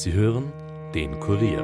[0.00, 0.52] Sie hören
[0.94, 1.60] den Kurier.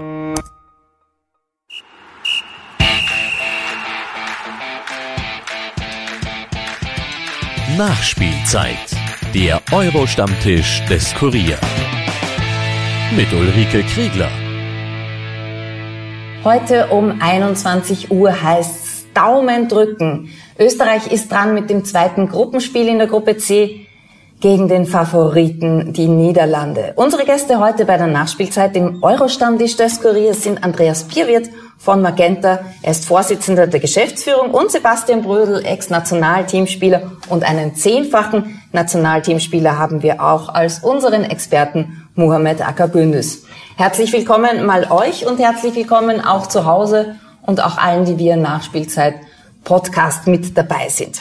[7.79, 8.75] Nachspielzeit.
[9.33, 11.61] Der Euro-Stammtisch des Kurier.
[13.15, 14.31] Mit Ulrike Kriegler.
[16.43, 20.31] Heute um 21 Uhr heißt Daumen drücken.
[20.59, 23.84] Österreich ist dran mit dem zweiten Gruppenspiel in der Gruppe C
[24.41, 26.93] gegen den Favoriten, die Niederlande.
[26.97, 31.49] Unsere Gäste heute bei der Nachspielzeit im Euro-Stammtisch des Kuriers sind Andreas Bierwirt
[31.79, 32.61] von Magenta.
[32.83, 40.23] Er ist Vorsitzender der Geschäftsführung und Sebastian Brödel, Ex-Nationalteamspieler und einen zehnfachen Nationalteamspieler haben wir
[40.23, 43.45] auch als unseren Experten Mohamed Akabündüs.
[43.77, 48.37] Herzlich willkommen mal euch und herzlich willkommen auch zu Hause und auch allen, die via
[48.37, 49.15] Nachspielzeit
[49.65, 51.21] Podcast mit dabei sind.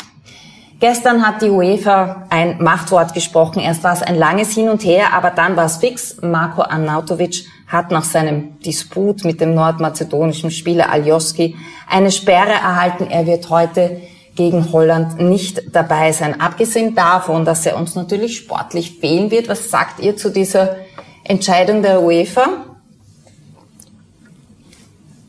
[0.83, 3.61] Gestern hat die UEFA ein Machtwort gesprochen.
[3.61, 6.17] Erst war es ein langes Hin und Her, aber dann war es fix.
[6.21, 11.55] Marko Arnautovic hat nach seinem Disput mit dem nordmazedonischen Spieler Aljoski
[11.89, 13.07] eine Sperre erhalten.
[13.09, 14.01] Er wird heute
[14.35, 16.41] gegen Holland nicht dabei sein.
[16.41, 20.75] Abgesehen davon, dass er uns natürlich sportlich fehlen wird, was sagt ihr zu dieser
[21.23, 22.45] Entscheidung der UEFA?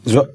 [0.05, 0.27] So,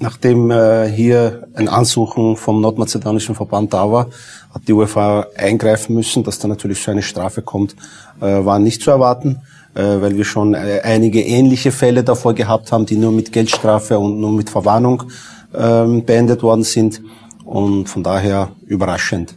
[0.00, 4.06] Nachdem äh, hier ein Ansuchen vom nordmazedonischen Verband da war,
[4.54, 6.22] hat die UEFA eingreifen müssen.
[6.22, 7.74] Dass da natürlich so eine Strafe kommt,
[8.20, 9.40] äh, war nicht zu erwarten,
[9.74, 13.98] äh, weil wir schon äh, einige ähnliche Fälle davor gehabt haben, die nur mit Geldstrafe
[13.98, 15.02] und nur mit Verwarnung
[15.54, 17.02] ähm, beendet worden sind.
[17.44, 19.34] Und von daher überraschend.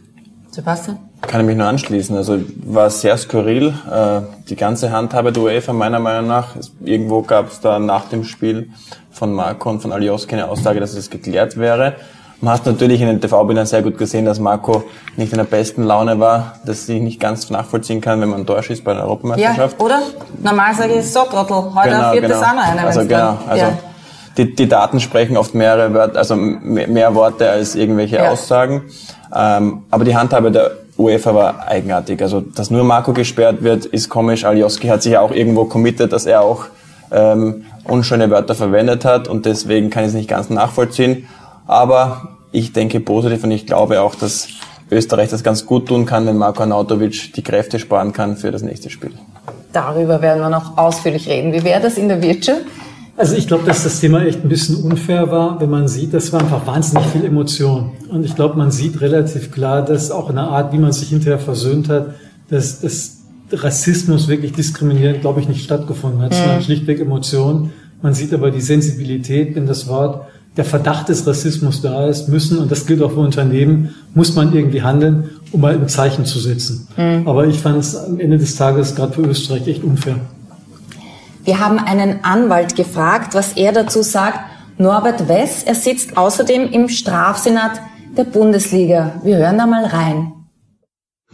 [0.50, 0.98] Sebastian?
[1.32, 2.14] Kann ich mich nur anschließen.
[2.14, 3.68] Also war sehr skurril.
[3.90, 6.48] Äh, die ganze Handhabe der UEFA meiner Meinung nach.
[6.84, 8.68] Irgendwo gab es da nach dem Spiel
[9.10, 11.94] von Marco und von Alioski eine Aussage, dass es geklärt wäre.
[12.42, 14.84] Man hat natürlich in den TV-Bildern sehr gut gesehen, dass Marco
[15.16, 18.46] nicht in der besten Laune war, dass ich nicht ganz nachvollziehen kann, wenn man ein
[18.46, 19.76] Tor schießt bei einer Europameisterschaft.
[19.80, 20.02] Ja, oder?
[20.42, 22.40] Normal sage ich so, Trottel, heute genau, wird genau.
[22.40, 22.82] das auch noch eine.
[22.82, 23.78] Also genau, also ja.
[24.36, 28.28] die, die Daten sprechen oft mehrere Wörter, also mehr, mehr Worte als irgendwelche ja.
[28.28, 28.82] Aussagen.
[29.34, 32.20] Ähm, aber die Handhabe der UEFA war eigenartig.
[32.22, 34.44] Also, dass nur Marco gesperrt wird, ist komisch.
[34.44, 36.66] Alioski hat sich ja auch irgendwo committed, dass er auch
[37.10, 41.28] ähm, unschöne Wörter verwendet hat und deswegen kann ich es nicht ganz nachvollziehen.
[41.66, 44.48] Aber ich denke positiv und ich glaube auch, dass
[44.90, 48.62] Österreich das ganz gut tun kann, wenn Marko Arnautovic die Kräfte sparen kann für das
[48.62, 49.12] nächste Spiel.
[49.72, 51.52] Darüber werden wir noch ausführlich reden.
[51.52, 52.60] Wie wäre das in der Wirtschaft?
[53.16, 56.32] Also ich glaube, dass das Thema echt ein bisschen unfair war, wenn man sieht, das
[56.32, 57.92] war einfach wahnsinnig viel Emotion.
[58.08, 61.10] Und ich glaube, man sieht relativ klar, dass auch in der Art, wie man sich
[61.10, 62.14] hinterher versöhnt hat,
[62.48, 63.18] dass, dass
[63.52, 66.62] Rassismus wirklich diskriminierend, glaube ich, nicht stattgefunden hat, sondern mhm.
[66.62, 67.72] schlichtweg Emotionen.
[68.00, 72.58] Man sieht aber die Sensibilität, wenn das Wort der Verdacht des Rassismus da ist, müssen,
[72.58, 76.38] und das gilt auch für Unternehmen, muss man irgendwie handeln, um mal ein Zeichen zu
[76.38, 76.88] setzen.
[76.96, 77.26] Mhm.
[77.26, 80.20] Aber ich fand es am Ende des Tages gerade für Österreich echt unfair.
[81.44, 84.38] Wir haben einen Anwalt gefragt, was er dazu sagt.
[84.78, 87.80] Norbert Wess, er sitzt außerdem im Strafsenat
[88.16, 89.20] der Bundesliga.
[89.22, 90.32] Wir hören da mal rein.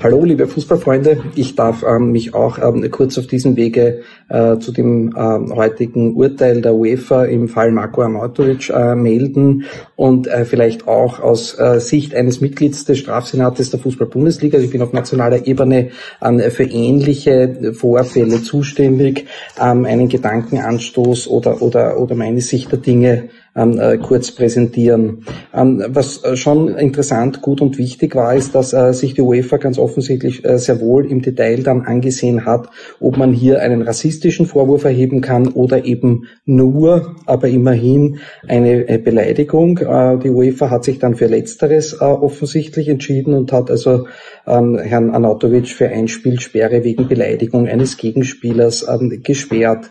[0.00, 1.24] Hallo, liebe Fußballfreunde.
[1.34, 6.14] Ich darf ähm, mich auch ähm, kurz auf diesem Wege äh, zu dem äh, heutigen
[6.14, 9.64] Urteil der UEFA im Fall Marko Arnautovic äh, melden
[9.96, 14.60] und äh, vielleicht auch aus äh, Sicht eines Mitglieds des Strafsenates der Fußball-Bundesliga.
[14.60, 15.88] Ich bin auf nationaler Ebene
[16.22, 19.26] ähm, für ähnliche Vorfälle zuständig,
[19.60, 25.24] ähm, einen Gedankenanstoß oder, oder, oder meine Sicht der Dinge ähm, äh, kurz präsentieren.
[25.52, 29.56] Ähm, was äh, schon interessant, gut und wichtig war, ist, dass äh, sich die UEFA
[29.56, 32.68] ganz offensichtlich äh, sehr wohl im Detail dann angesehen hat,
[33.00, 38.98] ob man hier einen rassistischen Vorwurf erheben kann oder eben nur, aber immerhin eine äh,
[38.98, 39.78] Beleidigung.
[39.78, 44.06] Äh, die UEFA hat sich dann für Letzteres offensichtlich entschieden und hat also
[44.48, 49.90] ähm, Herrn Anatovic für Einspielsperre wegen Beleidigung eines Gegenspielers ähm, gesperrt.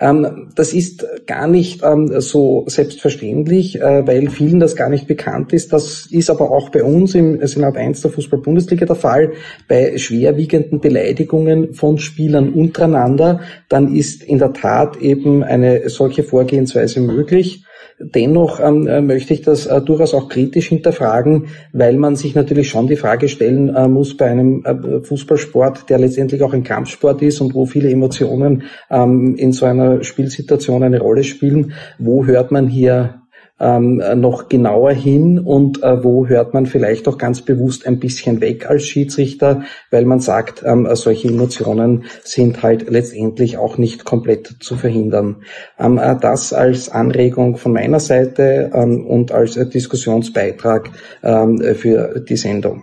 [0.00, 5.52] Ähm, das ist gar nicht ähm, so selbstverständlich, äh, weil vielen das gar nicht bekannt
[5.52, 5.72] ist.
[5.72, 9.32] Das ist aber auch bei uns im Senat 1 der Fußball-Bundesliga der Fall.
[9.68, 17.00] Bei schwerwiegenden Beleidigungen von Spielern untereinander, dann ist in der Tat eben eine solche Vorgehensweise
[17.00, 17.64] möglich.
[18.04, 22.68] Dennoch ähm, äh, möchte ich das äh, durchaus auch kritisch hinterfragen, weil man sich natürlich
[22.68, 27.22] schon die Frage stellen äh, muss bei einem äh, Fußballsport, der letztendlich auch ein Kampfsport
[27.22, 32.50] ist und wo viele Emotionen ähm, in so einer Spielsituation eine Rolle spielen, wo hört
[32.50, 33.21] man hier
[33.62, 38.40] ähm, noch genauer hin und äh, wo hört man vielleicht auch ganz bewusst ein bisschen
[38.40, 44.56] weg als Schiedsrichter, weil man sagt, ähm, solche Emotionen sind halt letztendlich auch nicht komplett
[44.60, 45.42] zu verhindern.
[45.78, 50.90] Ähm, äh, das als Anregung von meiner Seite ähm, und als äh, Diskussionsbeitrag
[51.22, 52.82] ähm, für die Sendung.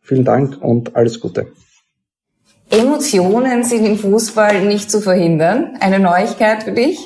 [0.00, 1.48] Vielen Dank und alles Gute.
[2.70, 5.76] Emotionen sind im Fußball nicht zu verhindern.
[5.80, 6.98] Eine Neuigkeit für dich?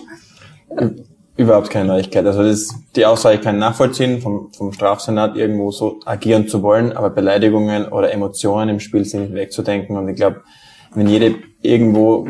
[1.43, 2.25] Überhaupt keine Neuigkeit.
[2.25, 7.11] Also das, die Aussage kann nachvollziehen, vom, vom Strafsenat irgendwo so agieren zu wollen, aber
[7.11, 9.97] Beleidigungen oder Emotionen im Spiel sind nicht wegzudenken.
[9.97, 10.43] Und ich glaube,
[10.95, 12.29] wenn jede irgendwo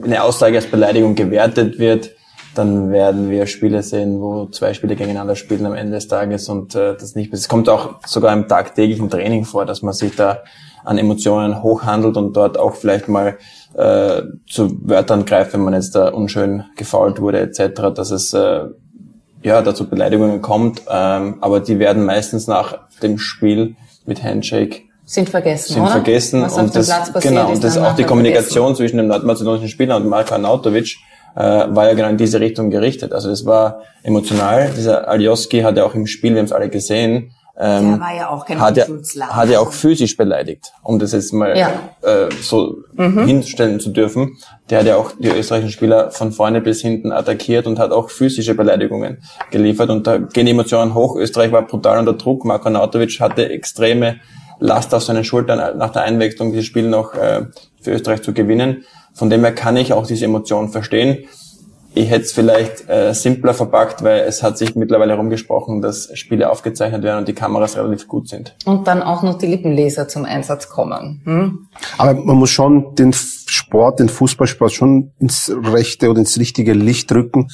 [0.00, 2.12] eine Aussage als Beleidigung gewertet wird,
[2.54, 6.76] dann werden wir Spiele sehen, wo zwei Spiele gegeneinander spielen am Ende des Tages und
[6.76, 7.32] äh, das nicht.
[7.32, 10.44] Es kommt auch sogar im tagtäglichen Training vor, dass man sich da
[10.84, 13.38] an Emotionen hochhandelt und dort auch vielleicht mal
[13.74, 18.64] äh, zu Wörtern greift, wenn man jetzt da unschön gefault wurde etc., dass es äh,
[19.42, 23.76] ja dazu Beleidigungen kommt, ähm, aber die werden meistens nach dem Spiel
[24.06, 25.92] mit Handshake sind vergessen, sind oder?
[25.92, 28.76] vergessen Was und auf dem das genau und das auch die Kommunikation vergessen.
[28.76, 30.96] zwischen dem nordmazedonischen Spieler und Marko Arnautovic
[31.34, 33.12] äh, war ja genau in diese Richtung gerichtet.
[33.12, 34.70] Also es war emotional.
[34.76, 38.14] Dieser Alioski hat ja auch im Spiel, wir haben es alle gesehen, ähm, Der war
[38.14, 39.36] ja hat ja, Unschuldsland.
[39.36, 41.70] hat ja auch physisch beleidigt, um das jetzt mal Ja.
[42.02, 44.38] äh, so hinstellen zu dürfen.
[44.70, 48.10] Der hat ja auch die österreichischen Spieler von vorne bis hinten attackiert und hat auch
[48.10, 49.90] physische Beleidigungen geliefert.
[49.90, 51.16] Und da gehen die Emotionen hoch.
[51.16, 52.44] Österreich war brutal unter Druck.
[52.44, 54.16] Marko Nautovic hatte extreme
[54.58, 57.46] Last auf seinen Schultern nach der Einwechslung dieses Spiel noch äh,
[57.80, 58.84] für Österreich zu gewinnen.
[59.12, 61.24] Von dem her kann ich auch diese Emotionen verstehen.
[61.94, 66.50] Ich hätte es vielleicht äh, simpler verpackt, weil es hat sich mittlerweile herumgesprochen, dass Spiele
[66.50, 68.56] aufgezeichnet werden und die Kameras relativ gut sind.
[68.64, 71.20] Und dann auch noch die Lippenleser zum Einsatz kommen.
[71.24, 71.68] Hm?
[71.98, 77.12] Aber man muss schon den Sport, den Fußballsport schon ins rechte oder ins richtige Licht
[77.12, 77.48] rücken.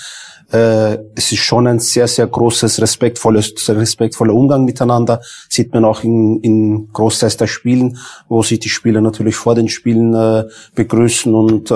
[0.50, 5.21] Äh, es ist schon ein sehr, sehr großes, respektvolles, respektvoller Umgang miteinander.
[5.49, 7.99] Sieht man auch in, in Großteils der Spielen,
[8.29, 11.75] wo sich die Spieler natürlich vor den Spielen äh, begrüßen und, äh,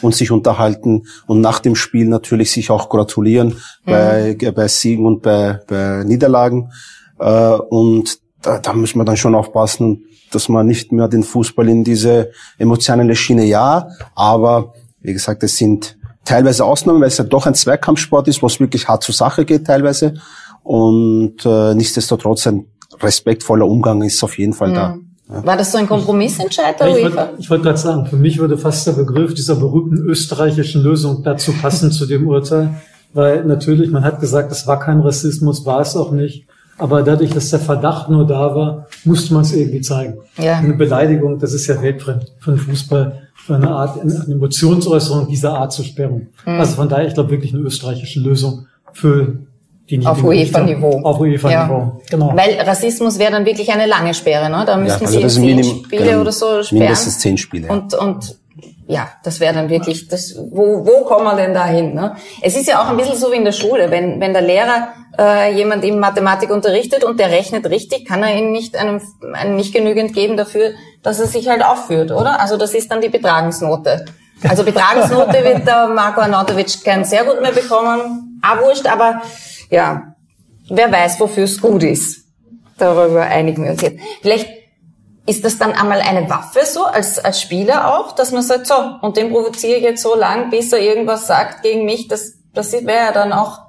[0.00, 5.22] und sich unterhalten und nach dem Spiel natürlich sich auch gratulieren bei, bei Siegen und
[5.22, 6.70] bei, bei Niederlagen.
[7.18, 11.68] Äh, und da, da muss man dann schon aufpassen, dass man nicht mehr den Fußball
[11.68, 15.97] in diese emotionale Schiene, ja, aber wie gesagt, es sind
[16.28, 19.44] teilweise Ausnahmen, weil es ja doch ein Zweikampfsport ist, wo es wirklich hart zur Sache
[19.44, 20.14] geht teilweise.
[20.62, 22.66] Und äh, nichtsdestotrotz ein
[23.00, 24.98] respektvoller Umgang ist auf jeden Fall da.
[25.28, 27.16] War das so ein Kompromissentscheid der Ja, ich UEFA?
[27.16, 31.22] wollte ich wollte gerade sagen, für mich würde fast der Begriff dieser berühmten österreichischen Lösung
[31.22, 32.74] dazu passen zu dem Urteil,
[33.12, 36.46] weil natürlich, man hat gesagt, es war kein Rassismus, war es auch nicht,
[36.78, 40.18] aber dadurch, dass der Verdacht nur da war, musste man es irgendwie zeigen.
[40.38, 40.56] Ja.
[40.58, 45.72] Eine Beleidigung, das ist ja weltfremd für den Fußball, eine Art, eine Emotionsäußerung dieser Art
[45.72, 46.28] zu sperren.
[46.44, 46.60] Mhm.
[46.60, 49.38] Also von daher, ich glaube wirklich eine österreichische Lösung für
[49.90, 51.00] die Auf UEFA-Niveau.
[51.02, 52.32] Auf UEFA-Niveau, genau.
[52.34, 54.64] Weil Rassismus wäre dann wirklich eine lange Sperre, ne?
[54.66, 56.82] Da müssten also sie zehn Minim- Spiele genau, oder so sperren.
[56.82, 57.72] mindestens zehn Spiele, ja.
[57.72, 58.36] Und, und
[58.86, 61.94] ja, das wäre dann wirklich, das, wo, wo kommen wir denn da hin?
[61.94, 62.16] Ne?
[62.42, 64.88] Es ist ja auch ein bisschen so wie in der Schule, wenn, wenn der Lehrer
[65.18, 69.00] äh, jemand in Mathematik unterrichtet und der rechnet richtig, kann er ihm nicht einem,
[69.34, 70.70] einem nicht genügend geben dafür,
[71.08, 72.38] dass er sich halt aufführt, oder?
[72.38, 74.04] Also das ist dann die Betragensnote.
[74.46, 79.22] Also Betragensnote wird der Marco Arnautovic kein sehr gut mehr bekommen, auch wurscht, aber
[79.70, 80.14] ja,
[80.68, 82.26] wer weiß, wofür es gut ist.
[82.76, 83.98] Darüber einigen wir uns jetzt.
[84.20, 84.50] Vielleicht
[85.24, 88.74] ist das dann einmal eine Waffe so, als, als Spieler auch, dass man sagt, so,
[89.00, 92.70] und den provoziere ich jetzt so lang, bis er irgendwas sagt gegen mich, das, das
[92.72, 93.60] wäre ja dann auch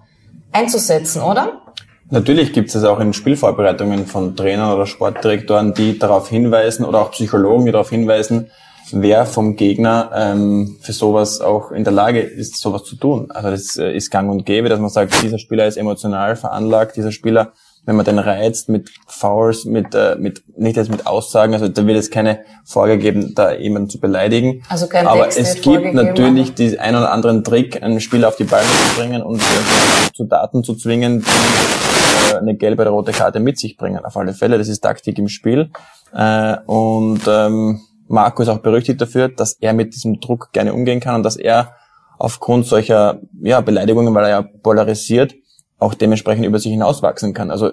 [0.51, 1.61] einzusetzen, oder?
[2.11, 7.11] Natürlich gibt es auch in Spielvorbereitungen von Trainern oder Sportdirektoren, die darauf hinweisen oder auch
[7.11, 8.49] Psychologen, die darauf hinweisen,
[8.91, 13.29] wer vom Gegner ähm, für sowas auch in der Lage ist, sowas zu tun.
[13.29, 16.95] Also das äh, ist gang und gäbe, dass man sagt, dieser Spieler ist emotional veranlagt,
[16.97, 17.51] dieser Spieler,
[17.85, 21.85] wenn man den reizt mit Fouls, mit, äh, mit nicht jetzt mit Aussagen, also da
[21.85, 24.63] wird es keine Vorgabe geben, da jemanden zu beleidigen.
[24.67, 28.29] Also kein Aber Text es gibt vorgegeben, natürlich die ein oder anderen Trick, einen Spieler
[28.29, 31.88] auf die Beine zu bringen und äh, zu Daten zu zwingen, die
[32.37, 34.05] eine gelbe oder rote Karte mit sich bringen.
[34.05, 35.71] Auf alle Fälle, das ist Taktik im Spiel.
[36.13, 40.99] Äh, und ähm, Marco ist auch berüchtigt dafür, dass er mit diesem Druck gerne umgehen
[40.99, 41.73] kann und dass er
[42.17, 45.35] aufgrund solcher ja, Beleidigungen, weil er ja polarisiert,
[45.77, 47.51] auch dementsprechend über sich hinauswachsen kann.
[47.51, 47.71] Also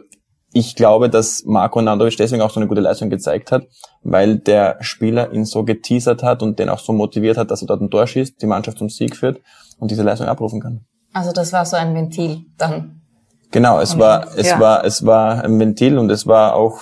[0.52, 3.66] ich glaube, dass Marco Nandovic deswegen auch so eine gute Leistung gezeigt hat,
[4.02, 7.66] weil der Spieler ihn so geteasert hat und den auch so motiviert hat, dass er
[7.66, 9.40] dort ein Tor schießt, die Mannschaft zum Sieg führt
[9.78, 10.86] und diese Leistung abrufen kann.
[11.12, 12.95] Also das war so ein Ventil dann.
[13.56, 14.60] Genau, es war, es Ja.
[14.60, 16.80] war, es war ein Ventil und es war auch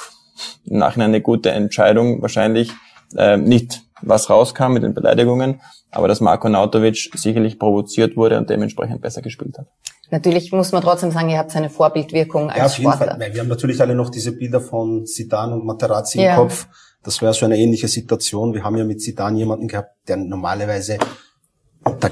[0.64, 2.72] im Nachhinein eine gute Entscheidung, wahrscheinlich
[3.16, 5.60] äh, nicht was rauskam mit den Beleidigungen,
[5.92, 9.66] aber dass Marko Nautovic sicherlich provoziert wurde und dementsprechend besser gespielt hat.
[10.10, 13.12] Natürlich muss man trotzdem sagen, ihr habt eine Vorbildwirkung als Ja, auf jeden Sportler.
[13.12, 13.20] Fall.
[13.20, 16.30] Weil wir haben natürlich alle noch diese Bilder von Zidane und Materazzi Ja.
[16.34, 16.66] im Kopf.
[17.04, 18.52] Das wäre so eine ähnliche Situation.
[18.52, 20.98] Wir haben ja mit Zidane jemanden gehabt, der normalerweise
[21.84, 22.10] unter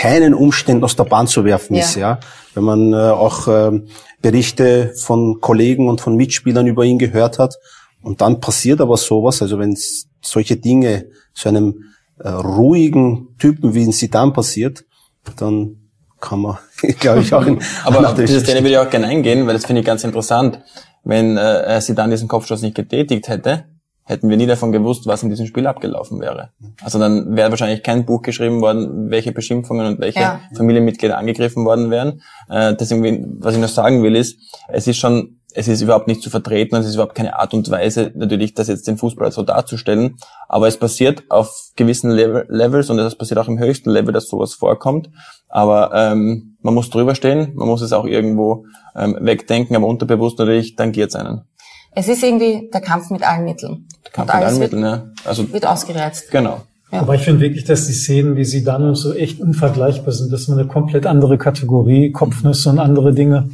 [0.00, 1.82] keinen Umständen aus der Bahn zu werfen Ja.
[1.82, 2.20] ist, ja.
[2.54, 3.88] Wenn man äh, auch ähm,
[4.22, 7.56] Berichte von Kollegen und von Mitspielern über ihn gehört hat.
[8.02, 9.76] Und dann passiert aber sowas, also wenn
[10.22, 11.84] solche Dinge zu einem
[12.18, 14.84] äh, ruhigen Typen wie in Sidan passiert,
[15.36, 15.76] dann
[16.18, 16.56] kann man,
[17.00, 19.66] glaube ich, auch in Aber auf diese Szene würde ich auch gerne eingehen, weil das
[19.66, 20.60] finde ich ganz interessant.
[21.04, 23.64] Wenn äh, Sidan diesen Kopfstoß nicht getätigt hätte,
[24.10, 26.50] hätten wir nie davon gewusst, was in diesem Spiel abgelaufen wäre.
[26.82, 30.40] Also dann wäre wahrscheinlich kein Buch geschrieben worden, welche Beschimpfungen und welche ja.
[30.56, 32.20] Familienmitglieder angegriffen worden wären.
[32.48, 34.38] Äh, deswegen, was ich noch sagen will, ist,
[34.68, 37.54] es ist schon es ist überhaupt nicht zu vertreten und es ist überhaupt keine Art
[37.54, 40.16] und Weise, natürlich das jetzt den Fußball so darzustellen.
[40.48, 44.28] Aber es passiert auf gewissen Level, Levels und es passiert auch im höchsten Level, dass
[44.28, 45.10] sowas vorkommt.
[45.48, 48.64] Aber ähm, man muss drüber stehen, man muss es auch irgendwo
[48.94, 51.42] ähm, wegdenken, aber unterbewusst natürlich, dann geht's einen.
[51.92, 53.86] Es ist irgendwie der Kampf mit allen Mitteln.
[54.04, 55.04] Der Kampf mit allen Mitteln, ja.
[55.24, 56.30] Also, wird ausgereizt.
[56.30, 56.62] Genau.
[56.92, 57.00] Ja.
[57.00, 60.32] Aber ich finde wirklich, dass die Szenen wie sie dann und so echt unvergleichbar sind.
[60.32, 63.50] Das ist eine komplett andere Kategorie, Kopfnüsse und andere Dinge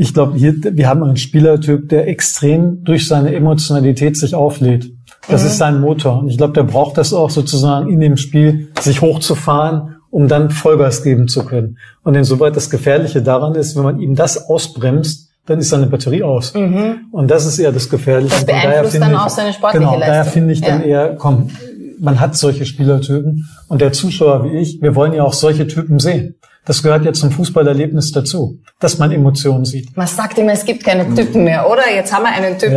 [0.00, 4.90] ich glaube, hier, wir haben einen Spielertyp, der extrem durch seine Emotionalität sich auflädt.
[5.28, 5.48] Das mhm.
[5.48, 6.20] ist sein Motor.
[6.20, 10.48] Und ich glaube, der braucht das auch sozusagen in dem Spiel, sich hochzufahren, um dann
[10.48, 11.76] Vollgas geben zu können.
[12.02, 16.22] Und insoweit das Gefährliche daran ist, wenn man ihm das ausbremst, dann ist seine Batterie
[16.22, 16.54] aus.
[16.54, 17.06] Mhm.
[17.12, 18.34] Und das ist eher das Gefährliche.
[18.34, 20.08] Das beeinflusst dann auch seine sportliche genau, Leistung.
[20.08, 21.50] Daher finde ich dann eher, komm,
[21.98, 23.48] man hat solche Spielertypen.
[23.68, 26.36] Und der Zuschauer wie ich, wir wollen ja auch solche Typen sehen.
[26.64, 29.96] Das gehört ja zum Fußballerlebnis dazu, dass man Emotionen sieht.
[29.96, 31.82] Man sagt immer, es gibt keine Typen mehr, oder?
[31.92, 32.74] Jetzt haben wir einen Typen.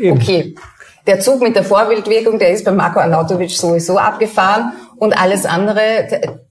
[0.00, 0.54] Ja, okay.
[1.06, 5.80] Der Zug mit der Vorbildwirkung, der ist bei Marco Arnautovic sowieso abgefahren und alles andere.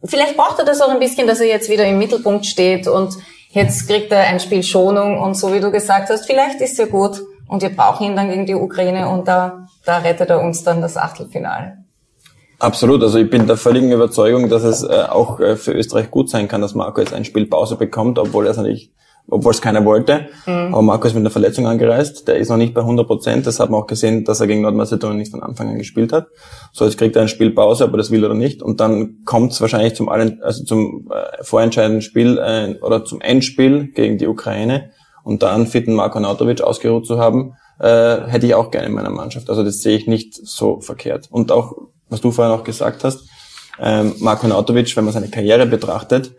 [0.04, 3.16] Vielleicht braucht er das auch ein bisschen, dass er jetzt wieder im Mittelpunkt steht und
[3.54, 6.88] jetzt kriegt er ein Spiel Schonung und so wie du gesagt hast, vielleicht ist er
[6.88, 10.64] gut und wir brauchen ihn dann gegen die Ukraine und da, da rettet er uns
[10.64, 11.78] dann das Achtelfinale.
[12.60, 16.30] Absolut, also ich bin der völligen Überzeugung, dass es äh, auch äh, für Österreich gut
[16.30, 18.92] sein kann, dass Marco jetzt ein Spiel Pause bekommt, obwohl er es nicht,
[19.30, 20.28] obwohl es keiner wollte.
[20.46, 20.74] Mhm.
[20.74, 23.60] Aber Marco ist mit einer Verletzung angereist, der ist noch nicht bei 100 Prozent, das
[23.60, 26.28] hat man auch gesehen, dass er gegen Nordmazedonien nicht von Anfang an gespielt hat.
[26.72, 28.62] So, jetzt kriegt er ein Spiel Pause, aber das will er nicht.
[28.62, 33.22] Und dann kommt es wahrscheinlich zum, allen, also zum äh, vorentscheidenden Spiel äh, oder zum
[33.22, 34.92] Endspiel gegen die Ukraine
[35.24, 39.10] und dann fitten Marco Nautovic ausgeruht zu haben, äh, hätte ich auch gerne in meiner
[39.10, 39.50] Mannschaft.
[39.50, 41.28] Also das sehe ich nicht so verkehrt.
[41.32, 41.74] Und auch
[42.10, 43.28] was du vorhin auch gesagt hast,
[43.80, 46.36] ähm, Marko Nautovic, wenn man seine Karriere betrachtet,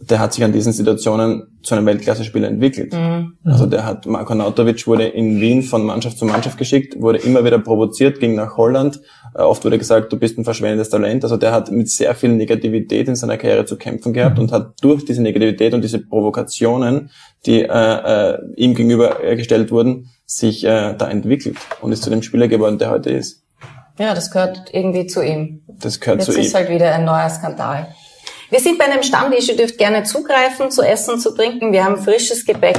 [0.00, 2.92] der hat sich an diesen Situationen zu einem Weltklasse-Spieler entwickelt.
[2.92, 3.36] Mhm.
[3.44, 7.44] Also der hat, Marko Nautovic wurde in Wien von Mannschaft zu Mannschaft geschickt, wurde immer
[7.44, 9.00] wieder provoziert, ging nach Holland.
[9.34, 11.24] Äh, oft wurde gesagt, du bist ein verschwendendes Talent.
[11.24, 14.44] Also der hat mit sehr viel Negativität in seiner Karriere zu kämpfen gehabt mhm.
[14.44, 17.10] und hat durch diese Negativität und diese Provokationen,
[17.44, 22.22] die äh, äh, ihm gegenüber gestellt wurden, sich äh, da entwickelt und ist zu dem
[22.22, 23.42] Spieler geworden, der heute ist.
[23.98, 25.62] Ja, das gehört irgendwie zu ihm.
[25.66, 26.38] Das gehört Jetzt zu ihm.
[26.38, 27.88] Jetzt ist halt wieder ein neuer Skandal.
[28.50, 29.48] Wir sind bei einem Stammtisch.
[29.48, 31.72] Ihr dürft gerne zugreifen, zu essen, zu trinken.
[31.72, 32.78] Wir haben frisches Gebäck.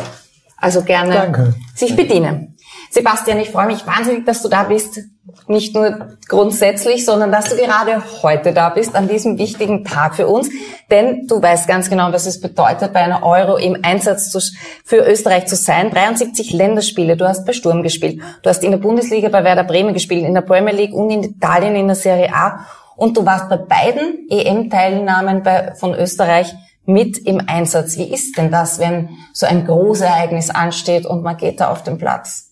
[0.58, 1.54] Also gerne Danke.
[1.76, 2.58] sich bedienen.
[2.92, 5.00] Sebastian, ich freue mich wahnsinnig, dass du da bist.
[5.48, 10.28] Nicht nur grundsätzlich, sondern dass du gerade heute da bist, an diesem wichtigen Tag für
[10.28, 10.50] uns.
[10.90, 14.40] Denn du weißt ganz genau, was es bedeutet, bei einer Euro im Einsatz zu,
[14.84, 15.92] für Österreich zu sein.
[15.92, 17.16] 73 Länderspiele.
[17.16, 18.22] Du hast bei Sturm gespielt.
[18.42, 21.24] Du hast in der Bundesliga bei Werder Bremen gespielt, in der Premier League und in
[21.24, 22.66] Italien in der Serie A.
[23.00, 25.42] Und du warst bei beiden EM-Teilnahmen
[25.76, 26.54] von Österreich
[26.86, 27.98] mit im Einsatz.
[27.98, 31.98] Wie ist denn das, wenn so ein Großereignis ansteht und man geht da auf den
[31.98, 32.52] Platz?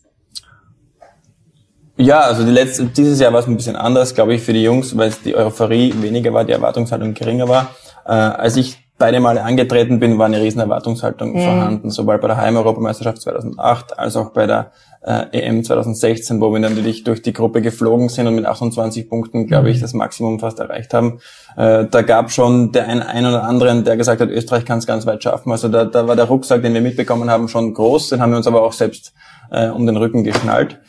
[1.98, 4.64] Ja, also die letzte, dieses Jahr war es ein bisschen anders, glaube ich, für die
[4.64, 7.72] Jungs, weil die Euphorie weniger war, die Erwartungshaltung geringer war.
[8.06, 11.44] Äh, als ich beide Male angetreten bin, war eine riesen Erwartungshaltung mhm.
[11.44, 14.72] vorhanden, sowohl bei der Heim-Europameisterschaft 2008 als auch bei der
[15.08, 19.48] äh, EM 2016, wo wir natürlich durch die Gruppe geflogen sind und mit 28 Punkten,
[19.48, 19.82] glaube ich, mhm.
[19.82, 21.20] das Maximum fast erreicht haben.
[21.56, 24.86] Äh, da gab schon der ein, ein oder anderen, der gesagt hat, Österreich kann es
[24.86, 25.52] ganz weit schaffen.
[25.52, 28.38] Also da, da war der Rucksack, den wir mitbekommen haben, schon groß, den haben wir
[28.38, 29.14] uns aber auch selbst
[29.50, 30.82] äh, um den Rücken geschnallt.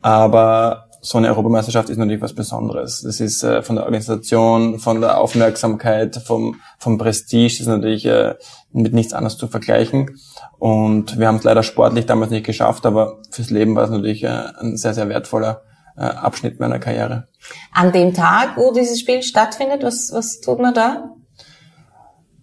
[0.00, 3.02] Aber so eine Europameisterschaft ist natürlich was Besonderes.
[3.02, 8.34] Das ist äh, von der Organisation, von der Aufmerksamkeit, vom, vom Prestige, ist natürlich äh,
[8.72, 10.18] mit nichts anderes zu vergleichen.
[10.58, 14.24] Und wir haben es leider sportlich damals nicht geschafft, aber fürs Leben war es natürlich
[14.24, 15.62] äh, ein sehr, sehr wertvoller
[15.96, 17.28] äh, Abschnitt meiner Karriere.
[17.72, 21.10] An dem Tag, wo dieses Spiel stattfindet, was, was tut man da?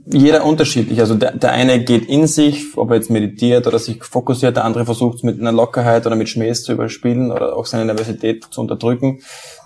[0.06, 1.00] jeder unterschiedlich.
[1.00, 4.66] Also der, der eine geht in sich, ob er jetzt meditiert oder sich fokussiert, der
[4.66, 8.46] andere versucht es mit einer Lockerheit oder mit Schmähs zu überspielen oder auch seine Nervosität
[8.50, 9.20] zu unterdrücken.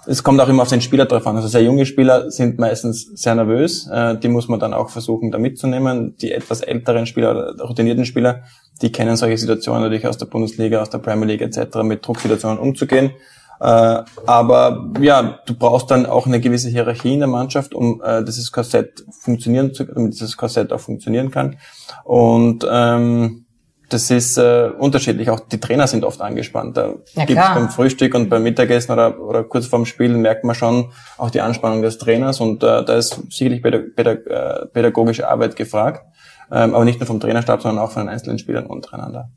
[0.07, 1.35] Es kommt auch immer auf den Spieler drauf an.
[1.35, 3.87] Also sehr junge Spieler sind meistens sehr nervös.
[3.87, 6.15] Äh, die muss man dann auch versuchen, da mitzunehmen.
[6.17, 8.43] Die etwas älteren Spieler routinierten Spieler,
[8.81, 11.83] die kennen solche Situationen natürlich aus der Bundesliga, aus der Premier League etc.
[11.83, 13.11] mit Drucksituationen umzugehen.
[13.59, 18.23] Äh, aber ja, du brauchst dann auch eine gewisse Hierarchie in der Mannschaft, um äh,
[18.23, 21.57] dieses Korsett funktionieren zu, damit dieses Korsett auch funktionieren kann.
[22.03, 23.46] Und ähm,
[23.89, 25.29] das ist äh, unterschiedlich.
[25.29, 26.75] Auch die Trainer sind oft angespannt.
[26.77, 27.55] Da Ja, gibt's klar.
[27.55, 31.41] beim Frühstück und beim Mittagessen oder, oder kurz vorm Spiel merkt man schon auch die
[31.41, 36.03] Anspannung des Trainers und äh, da ist sicherlich pädag pädag äh, pädagogische Arbeit gefragt.
[36.51, 39.29] Ähm, aber nicht nur vom Trainerstab, sondern auch von den einzelnen Spielern untereinander.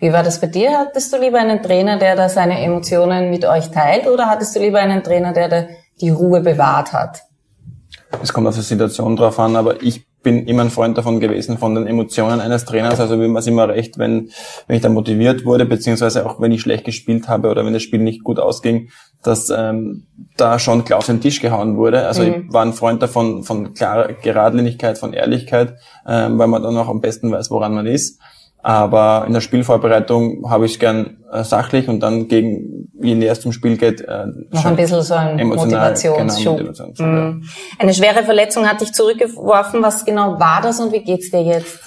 [0.00, 0.78] Wie war das bei dir?
[0.78, 4.60] Hattest du lieber einen Trainer, der da seine Emotionen mit euch teilt oder hattest du
[4.60, 5.64] lieber einen Trainer, der da
[6.00, 7.22] die Ruhe bewahrt hat?
[8.22, 11.56] Es kommt auf die Situation drauf an, aber ich bin immer ein Freund davon gewesen,
[11.56, 12.98] von den Emotionen eines Trainers.
[12.98, 14.30] Also mir war es immer recht, wenn,
[14.66, 17.84] wenn ich da motiviert wurde, beziehungsweise auch wenn ich schlecht gespielt habe oder wenn das
[17.84, 18.88] Spiel nicht gut ausging,
[19.22, 22.08] dass ähm, da schon klar auf den Tisch gehauen wurde.
[22.08, 25.76] Also ich war ein Freund davon, von klarer Geradlinigkeit, von Ehrlichkeit,
[26.08, 28.18] ähm, weil man dann auch am besten weiß, woran man ist.
[28.66, 33.30] Aber in der Spielvorbereitung habe ich es gern äh, sachlich und dann gegen, je näher
[33.30, 36.56] es zum Spiel geht, äh, Noch ein bisschen so ein Motivationsschub.
[36.56, 37.12] Genau, Motivationsschub ja.
[37.12, 37.44] Mhm.
[37.78, 39.84] Eine schwere Verletzung hat dich zurückgeworfen.
[39.84, 41.78] Was genau war das und wie geht's dir jetzt?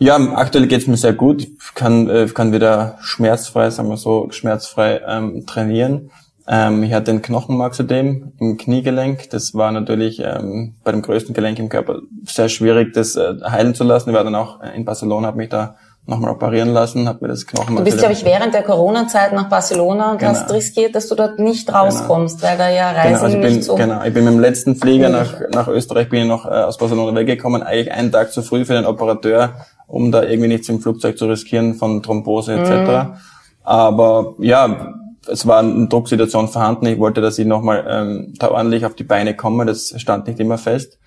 [0.00, 1.44] Ja, aktuell geht's mir sehr gut.
[1.44, 6.10] Ich kann, äh, kann wieder schmerzfrei, sagen wir so, schmerzfrei ähm, trainieren.
[6.48, 9.30] Ähm, ich hatte ein Knochenmarksödem im Kniegelenk.
[9.30, 13.76] Das war natürlich ähm, bei dem größten Gelenk im Körper sehr schwierig, das äh, heilen
[13.76, 14.10] zu lassen.
[14.10, 15.76] Ich war dann auch äh, in Barcelona, habe mich da
[16.06, 17.84] nochmal operieren lassen, habe mir das Du Knochenmarksödem...
[17.84, 20.32] bist, glaube ich, während der Corona-Zeit nach Barcelona und Genau.
[20.32, 23.54] hast riskiert, dass du dort nicht rauskommst, weil da ja Reisen Genau, also ich bin,
[23.54, 23.74] nicht so...
[23.76, 26.78] genau, ich bin mit dem letzten Flieger nach, nach Österreich bin ich noch äh, aus
[26.78, 29.54] Barcelona weggekommen, eigentlich einen Tag zu früh für den Operateur,
[29.86, 32.70] um da irgendwie nichts im Flugzeug zu riskieren von Thrombose etc.
[32.70, 33.14] Mhm.
[33.62, 34.94] Aber ja,
[35.28, 36.86] es war eine Drucksituation vorhanden.
[36.86, 39.66] Ich wollte, dass ich nochmal ähm, da ordentlich auf die Beine komme.
[39.66, 40.98] Das stand nicht immer fest.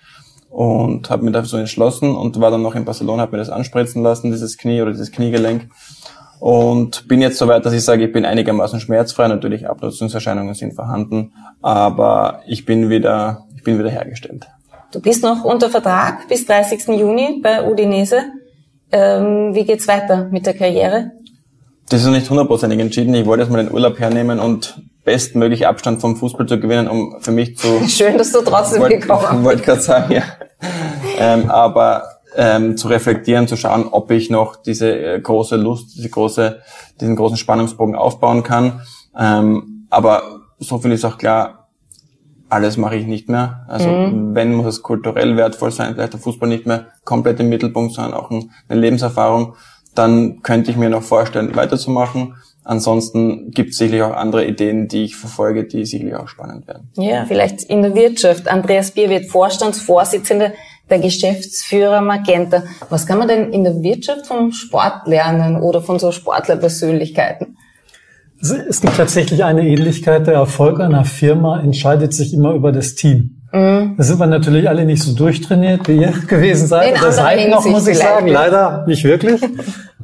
[0.54, 3.50] Und habe mir dafür so entschlossen und war dann noch in Barcelona, habe mir das
[3.50, 5.68] anspritzen lassen, dieses Knie oder dieses Kniegelenk.
[6.38, 9.26] Und bin jetzt so weit, dass ich sage, ich bin einigermaßen schmerzfrei.
[9.26, 14.46] Natürlich Abnutzungserscheinungen sind vorhanden, aber ich bin wieder, ich bin wieder hergestellt.
[14.92, 16.86] Du bist noch unter Vertrag bis 30.
[16.86, 18.22] Juni bei Udinese.
[18.92, 21.10] Ähm, wie geht's weiter mit der Karriere?
[21.88, 23.12] Das ist noch nicht hundertprozentig entschieden.
[23.14, 27.32] Ich wollte erstmal den Urlaub hernehmen und bestmöglich Abstand vom Fußball zu gewinnen, um für
[27.32, 30.22] mich zu Schön, dass du trotzdem wollte gekommen wollte gerade sagen, ja.
[31.18, 32.04] Ähm, aber
[32.36, 36.60] ähm, zu reflektieren, zu schauen, ob ich noch diese äh, große Lust, diese große,
[37.00, 38.80] diesen großen Spannungsbogen aufbauen kann.
[39.18, 40.22] Ähm, aber
[40.58, 41.68] so viel ist auch klar,
[42.48, 43.64] alles mache ich nicht mehr.
[43.68, 47.94] Also wenn muss es kulturell wertvoll sein, vielleicht der Fußball nicht mehr komplett im Mittelpunkt,
[47.94, 49.54] sondern auch ein, eine Lebenserfahrung.
[49.94, 52.36] Dann könnte ich mir noch vorstellen, weiterzumachen.
[52.64, 56.88] Ansonsten gibt es sicherlich auch andere Ideen, die ich verfolge, die sicherlich auch spannend werden.
[56.96, 58.48] Ja, vielleicht in der Wirtschaft.
[58.48, 60.52] Andreas Bier wird Vorstandsvorsitzender
[60.90, 62.62] der Geschäftsführer Magenta.
[62.88, 67.56] Was kann man denn in der Wirtschaft vom Sport lernen oder von so Sportlerpersönlichkeiten?
[68.40, 70.26] Es- Es gibt tatsächlich eine Ähnlichkeit.
[70.26, 73.40] Der Erfolg einer Firma entscheidet sich immer über das Team.
[73.52, 76.94] Da sind wir natürlich alle nicht so durchtrainiert, wie ihr gewesen seid.
[76.96, 78.26] In Oder seid noch, muss ich sagen.
[78.26, 79.40] Leider nicht wirklich.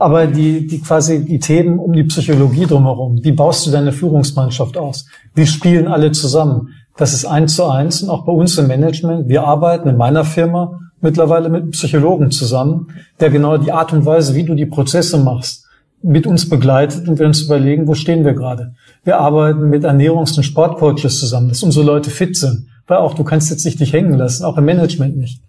[0.00, 3.22] Aber die, die quasi die Themen um die Psychologie drumherum.
[3.22, 5.04] Wie baust du deine Führungsmannschaft aus?
[5.34, 6.70] Wie spielen alle zusammen?
[6.96, 8.02] Das ist eins zu eins.
[8.02, 9.28] Und auch bei uns im Management.
[9.28, 12.88] Wir arbeiten in meiner Firma mittlerweile mit einem Psychologen zusammen,
[13.20, 15.66] der genau die Art und Weise, wie du die Prozesse machst,
[16.02, 18.72] mit uns begleitet und wir uns überlegen, wo stehen wir gerade.
[19.04, 22.68] Wir arbeiten mit Ernährungs- und Sportcoaches zusammen, dass unsere Leute fit sind.
[22.86, 25.42] Weil auch du kannst jetzt nicht dich hängen lassen, auch im Management nicht.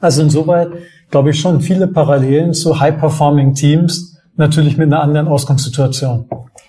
[0.00, 0.70] Also insoweit
[1.10, 6.28] glaube ich schon viele Parallelen zu high-performing Teams, natürlich mit einer anderen Ausgangssituation.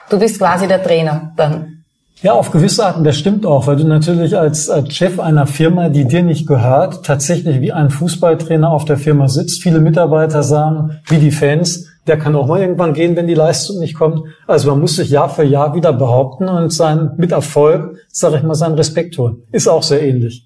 [0.09, 1.77] Du bist quasi der Trainer dann.
[2.23, 5.89] Ja, auf gewisse Arten, das stimmt auch, weil du natürlich als, als Chef einer Firma,
[5.89, 9.63] die dir nicht gehört, tatsächlich wie ein Fußballtrainer auf der Firma sitzt.
[9.63, 13.79] Viele Mitarbeiter sagen, wie die Fans, der kann auch mal irgendwann gehen, wenn die Leistung
[13.79, 14.21] nicht kommt.
[14.45, 18.43] Also man muss sich Jahr für Jahr wieder behaupten und sein, mit Erfolg, sage ich
[18.43, 19.37] mal, seinen Respekt holen.
[19.51, 20.45] Ist auch sehr ähnlich.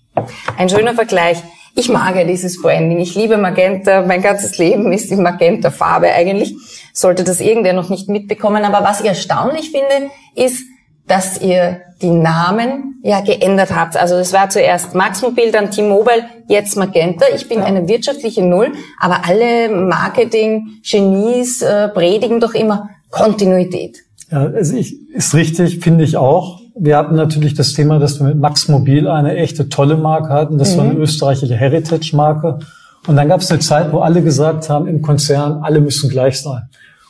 [0.57, 1.43] Ein schöner Vergleich.
[1.77, 2.99] Ich mag ja dieses Branding.
[2.99, 4.01] Ich liebe Magenta.
[4.05, 6.55] Mein ganzes Leben ist in Magenta-Farbe eigentlich.
[6.93, 8.63] Sollte das irgendwer noch nicht mitbekommen.
[8.63, 10.63] Aber was ich erstaunlich finde, ist,
[11.05, 13.97] dass ihr die Namen ja geändert habt.
[13.97, 17.25] Also es war zuerst Maxmobil, dann T-Mobile, jetzt Magenta.
[17.35, 23.99] Ich bin eine wirtschaftliche Null, aber alle Marketing-Genies äh, predigen doch immer Kontinuität.
[24.31, 26.61] Ja, also ich, ist richtig, finde ich auch.
[26.77, 30.57] Wir hatten natürlich das Thema, dass wir mit Max Mobil eine echte tolle Marke hatten.
[30.57, 32.59] Das war eine österreichische Heritage-Marke.
[33.07, 36.41] Und dann gab es eine Zeit, wo alle gesagt haben im Konzern, alle müssen gleich
[36.41, 36.63] sein.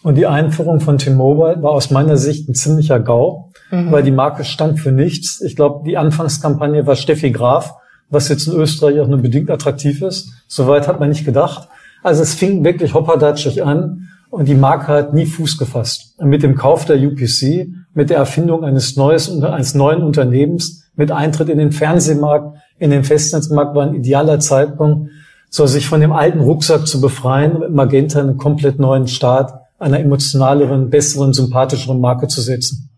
[0.04, 4.44] Und die Einführung von T-Mobile war aus meiner Sicht ein ziemlicher GAU, weil die Marke
[4.44, 5.42] stand für nichts.
[5.42, 7.74] Ich glaube, die Anfangskampagne war Steffi Graf,
[8.12, 10.30] was jetzt in Österreich auch nur bedingt attraktiv ist.
[10.48, 11.70] Soweit hat man nicht gedacht.
[12.04, 16.14] Also es fing wirklich hopperdatschig an und die Marke hat nie Fuß gefasst.
[16.18, 21.10] Und mit dem Kauf der UPC, mit der Erfindung eines, neues, eines neuen Unternehmens, mit
[21.10, 25.10] Eintritt in den Fernsehmarkt, in den Festnetzmarkt war ein idealer Zeitpunkt,
[25.50, 30.02] so sich von dem alten Rucksack zu befreien, mit Magenta einen komplett neuen Start einer
[30.02, 32.90] emotionaleren, besseren, sympathischeren Marke zu setzen.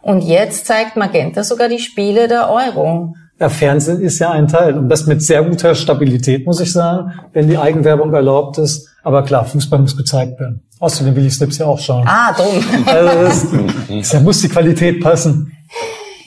[0.00, 3.14] Und jetzt zeigt Magenta sogar die Spiele der Euro.
[3.40, 4.78] Ja, Fernsehen ist ja ein Teil.
[4.78, 8.88] Und das mit sehr guter Stabilität, muss ich sagen, wenn die Eigenwerbung erlaubt ist.
[9.02, 10.62] Aber klar, Fußball muss gezeigt werden.
[10.80, 12.06] Außerdem will ich Slips ja auch schauen.
[12.06, 12.62] Ah, drum.
[12.86, 15.56] Also das, da muss die Qualität passen.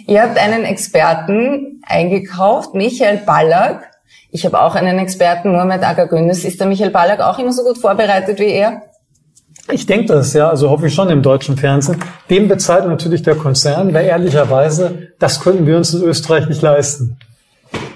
[0.07, 3.91] Ihr habt einen Experten eingekauft, Michael Ballack.
[4.31, 6.45] Ich habe auch einen Experten, Mohamed Agagündis.
[6.45, 8.83] Ist der Michael Ballack auch immer so gut vorbereitet wie er?
[9.69, 12.01] Ich denke das, ja, also hoffe ich schon im deutschen Fernsehen.
[12.29, 17.17] Dem bezahlt natürlich der Konzern, weil ehrlicherweise, das könnten wir uns in Österreich nicht leisten.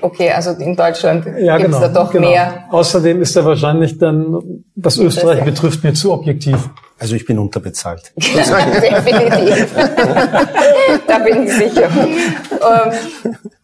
[0.02, 2.30] Okay, also in Deutschland ja, gibt es genau, da doch genau.
[2.30, 2.66] mehr.
[2.72, 5.46] Außerdem ist er wahrscheinlich dann, was Österreich ja.
[5.46, 6.70] betrifft, mir zu objektiv.
[6.98, 8.12] Also ich bin unterbezahlt.
[8.16, 9.76] Definitiv.
[11.08, 11.90] da bin ich sicher.
[11.92, 12.92] Ähm,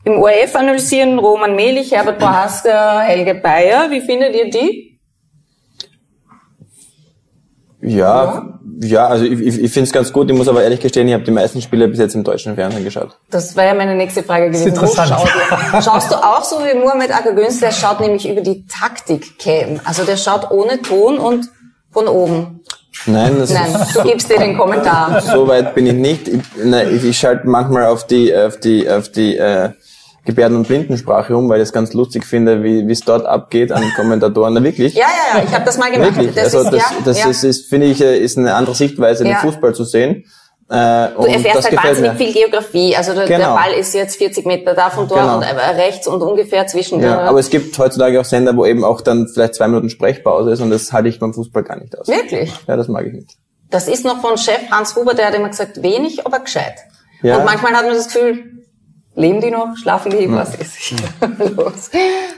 [0.05, 3.91] Im ORF analysieren Roman Melich, Herbert Bohaska, Helge Bayer.
[3.91, 4.86] Wie findet ihr die?
[7.81, 10.29] Ja, ja, also ich, ich, ich finde es ganz gut.
[10.29, 12.83] Ich muss aber ehrlich gestehen, ich habe die meisten Spiele bis jetzt im deutschen Fernsehen
[12.83, 13.17] geschaut.
[13.29, 14.73] Das wäre ja meine nächste Frage gewesen.
[14.73, 15.29] Das ist interessant.
[15.73, 15.81] Ihr?
[15.81, 17.59] Schaust du auch so wie Mohamed Akagüns?
[17.59, 19.79] Der schaut nämlich über die Taktik-Cam.
[19.83, 21.49] Also der schaut ohne Ton und
[21.91, 22.61] von oben.
[23.05, 25.21] Nein, das Nein, du gibst dir den Kommentar.
[25.21, 26.27] so weit bin ich nicht.
[26.27, 29.69] Ich, nein, ich, ich schalte manchmal auf die auf die auf die äh,
[30.27, 33.83] Gebärden- und Blindensprache um, weil ich es ganz lustig finde, wie es dort abgeht an
[33.95, 34.53] Kommentatoren.
[34.53, 34.93] Na wirklich?
[34.93, 36.15] Ja, ja, ja, ich habe das mal gemacht.
[36.15, 36.35] Wirklich.
[36.35, 37.29] Das also ist, das, ja, das ja.
[37.29, 39.39] ist, ist finde ich, äh, ist eine andere Sichtweise, den Ja.
[39.39, 40.25] Fußball zu sehen.
[40.69, 42.17] Äh, Du und erfährst das halt wahnsinnig mir.
[42.17, 42.93] viel Geografie.
[42.95, 43.55] Also der, der Genau.
[43.55, 45.37] Ball ist jetzt 40 Meter da von dort Genau.
[45.37, 48.65] und äh, rechts und ungefähr zwischen Ja, der- aber es gibt heutzutage auch Sender, wo
[48.65, 51.79] eben auch dann vielleicht zwei Minuten Sprechpause ist und das halte ich beim Fußball gar
[51.79, 52.09] nicht aus.
[52.09, 52.51] Wirklich?
[52.67, 53.31] Ja, das mag ich nicht.
[53.69, 56.75] Das ist noch von Chef Hans Huber, der hat immer gesagt, wenig, aber gescheit.
[57.23, 57.37] Ja.
[57.37, 58.43] Und manchmal hat man das Gefühl,
[59.17, 60.93] leben die noch, schlafen die, was ist
[61.57, 61.89] los?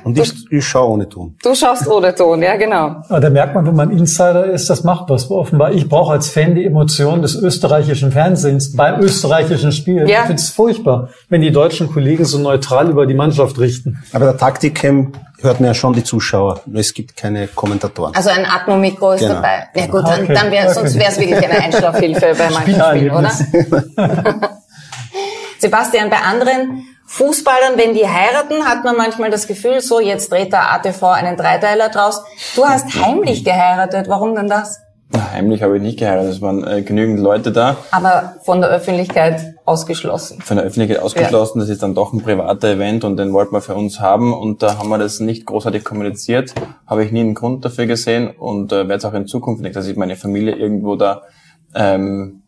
[0.04, 1.36] Und ich, ich schaue ohne Ton.
[1.44, 2.96] Du schaust ohne Ton, ja genau.
[3.10, 5.30] Aber da merkt man, wenn man Insider ist, das macht was.
[5.30, 10.10] Offenbar, ich brauche als Fan die Emotionen des österreichischen Fernsehens beim österreichischen Spiel.
[10.10, 10.22] Ja.
[10.22, 14.02] Ich finde es furchtbar, wenn die deutschen Kollegen so neutral über die Mannschaft richten.
[14.14, 15.12] Aber der Taktikcam
[15.42, 16.62] hört man ja schon die Zuschauer.
[16.66, 18.16] Nur es gibt keine Kommentatoren.
[18.16, 19.36] Also ein Atmo-Mikro ist Genau.
[19.36, 19.68] dabei.
[19.76, 20.34] Ja gut, Ah, dann, okay.
[20.34, 21.00] dann wäre, sonst Okay.
[21.00, 24.50] wäre es wirklich eine Einschlafhilfe bei manchen Spielen, oder?
[25.60, 30.54] Sebastian, bei anderen Fußballern, wenn die heiraten, hat man manchmal das Gefühl, so jetzt dreht
[30.54, 32.22] der ATV einen Dreiteiler draus.
[32.56, 34.08] Du hast heimlich geheiratet.
[34.08, 34.80] Warum denn das?
[35.34, 36.34] Heimlich habe ich nicht geheiratet.
[36.34, 40.40] Es waren äh, genügend Leute da, Aber von der Öffentlichkeit ausgeschlossen.
[40.42, 41.60] von der Öffentlichkeit ausgeschlossen.
[41.60, 44.62] Das ist dann doch ein privater Event und den wollten wir für uns haben und
[44.62, 46.54] da haben wir das nicht großartig kommuniziert.
[46.86, 49.76] Habe ich nie einen Grund dafür gesehen und äh, werde es auch in Zukunft nicht,
[49.76, 51.24] dass ich meine Familie irgendwo da
[51.74, 52.44] ähm,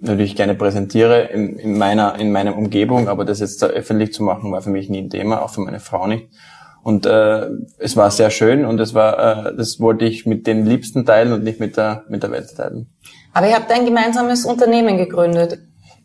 [0.00, 4.52] natürlich gerne präsentiere in, in meiner in meiner Umgebung, aber das jetzt öffentlich zu machen
[4.52, 6.28] war für mich nie ein Thema, auch für meine Frau nicht.
[6.82, 10.64] Und äh, es war sehr schön und es war, äh, das wollte ich mit den
[10.64, 12.90] Liebsten teilen und nicht mit der mit der Welt teilen.
[13.32, 15.58] Aber ihr habt ein gemeinsames Unternehmen gegründet.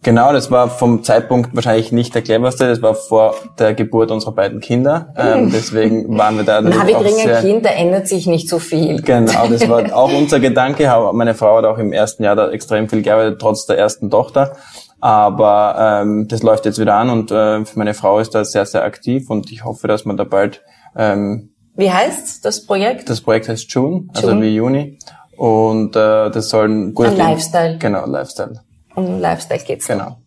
[0.06, 2.68] Genau, das war vom Zeitpunkt wahrscheinlich nicht der cleverste.
[2.68, 5.12] Das war vor der Geburt unserer beiden Kinder.
[5.18, 8.60] Ähm, deswegen waren wir da Na, wir kriegen ein Kind, da ändert sich nicht so
[8.60, 9.02] viel.
[9.02, 10.88] Genau, das war auch unser Gedanke.
[11.12, 14.56] Meine Frau hat auch im ersten Jahr da extrem viel gearbeitet, trotz der ersten Tochter.
[15.02, 18.84] Aber ähm, das läuft jetzt wieder an und äh, meine Frau ist da sehr, sehr
[18.84, 20.62] aktiv und ich hoffe, dass man da bald
[20.96, 23.10] ähm, Wie heißt das Projekt?
[23.10, 24.42] das Projekt heißt June, also June.
[24.44, 25.00] wie Juni.
[25.36, 27.78] Und äh, das soll ein gutes Ein Lifestyle.
[27.80, 28.62] Genau, Lifestyle.
[28.96, 29.88] Um Lifestyle geht's.
[29.88, 30.18] Genau.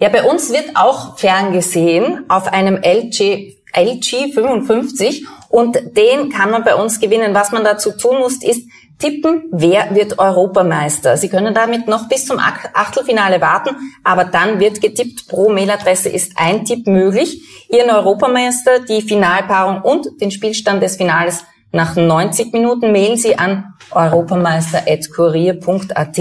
[0.00, 6.62] Ja, bei uns wird auch ferngesehen auf einem LG, LG 55 und den kann man
[6.64, 7.34] bei uns gewinnen.
[7.34, 11.16] Was man dazu tun muss, ist tippen, wer wird Europameister.
[11.16, 15.26] Sie können damit noch bis zum Ach- Achtelfinale warten, aber dann wird getippt.
[15.28, 17.42] Pro Mailadresse ist ein Tipp möglich.
[17.68, 23.74] Ihren Europameister, die Finalpaarung und den Spielstand des Finales nach 90 Minuten mailen Sie an
[23.90, 26.18] europameister.kurier.at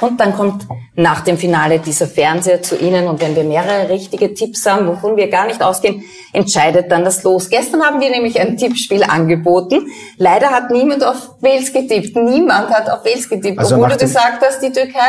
[0.00, 4.32] und dann kommt nach dem Finale dieser Fernseher zu Ihnen und wenn wir mehrere richtige
[4.34, 7.48] Tipps haben, wovon wir gar nicht ausgehen, entscheidet dann das Los.
[7.50, 9.86] Gestern haben wir nämlich ein Tippspiel angeboten.
[10.16, 12.16] Leider hat niemand auf Wales getippt.
[12.16, 15.00] Niemand hat auf Wales getippt, Also obwohl du gesagt hast, die Türkei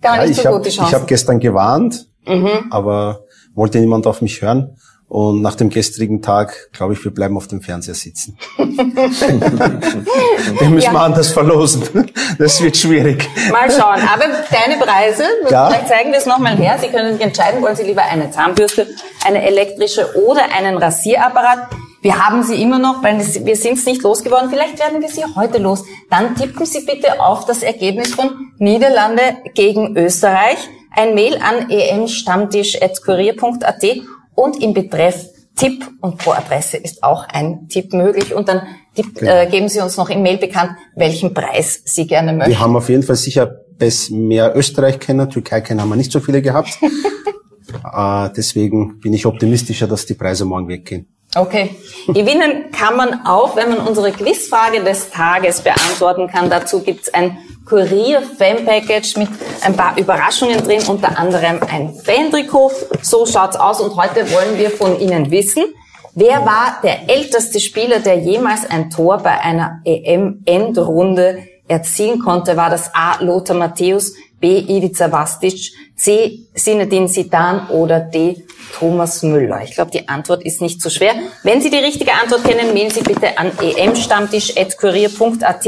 [0.00, 0.94] gar Ja, nicht ich so habe gute ich Chancen.
[0.94, 2.66] hab gestern gewarnt, Mhm.
[2.70, 3.20] aber
[3.54, 4.76] wollte niemand auf mich hören.
[5.08, 8.36] Und nach dem gestrigen Tag, glaube ich, wir bleiben auf dem Fernseher sitzen.
[8.58, 8.74] Den
[10.74, 10.92] müssen Ja.
[10.92, 11.84] wir anders verlosen.
[12.38, 13.28] Das wird schwierig.
[13.52, 14.00] Mal schauen.
[14.00, 15.68] Aber deine Preise, Ja.
[15.70, 16.76] vielleicht zeigen wir es nochmal her.
[16.80, 18.88] Sie können sich entscheiden, wollen Sie lieber eine Zahnbürste,
[19.24, 21.68] eine elektrische oder einen Rasierapparat.
[22.02, 24.50] Wir haben sie immer noch, weil wir sind es nicht losgeworden.
[24.50, 25.82] Vielleicht werden wir sie heute los.
[26.10, 29.22] Dann tippen Sie bitte auf das Ergebnis von Niederlande
[29.54, 30.58] gegen Österreich.
[30.94, 33.82] Ein Mail an emstammtisch.kurier.at
[34.36, 38.34] und im Betreff Tipp und pro Adresse ist auch ein Tipp möglich.
[38.34, 38.62] Und dann
[38.94, 39.32] Tipp, Genau.
[39.32, 42.50] äh, geben Sie uns noch im Mail bekannt, welchen Preis Sie gerne möchten.
[42.52, 43.46] Wir haben auf jeden Fall sicher
[43.78, 46.78] bess- mehr Österreich-Kenner, Türkei-Kenner haben wir nicht so viele gehabt.
[47.92, 51.08] äh, deswegen bin ich optimistischer, dass die Preise morgen weggehen.
[51.36, 51.76] Okay.
[52.08, 56.48] Gewinnen kann man auch, wenn man unsere Quizfrage des Tages beantworten kann.
[56.48, 57.36] Dazu gibt's ein
[57.68, 59.28] Kurier-Fan-Package mit
[59.62, 62.72] ein paar Überraschungen drin, unter anderem ein Fan-Trikot.
[63.02, 65.64] So schaut's aus und heute wollen wir von Ihnen wissen,
[66.14, 72.56] wer war der älteste Spieler, der jemals ein Tor bei einer EM-Endrunde erzielen konnte?
[72.56, 73.20] War das A.
[73.20, 74.58] Lothar Matthäus, B.
[74.58, 76.46] Ivica Vastic, C.
[76.54, 78.44] Sinedin Sidan oder D.
[78.78, 79.62] Thomas Müller?
[79.64, 81.14] Ich glaube, die Antwort ist nicht so schwer.
[81.42, 85.66] Wenn Sie die richtige Antwort kennen, mailen Sie bitte an emstammtisch.kurier.at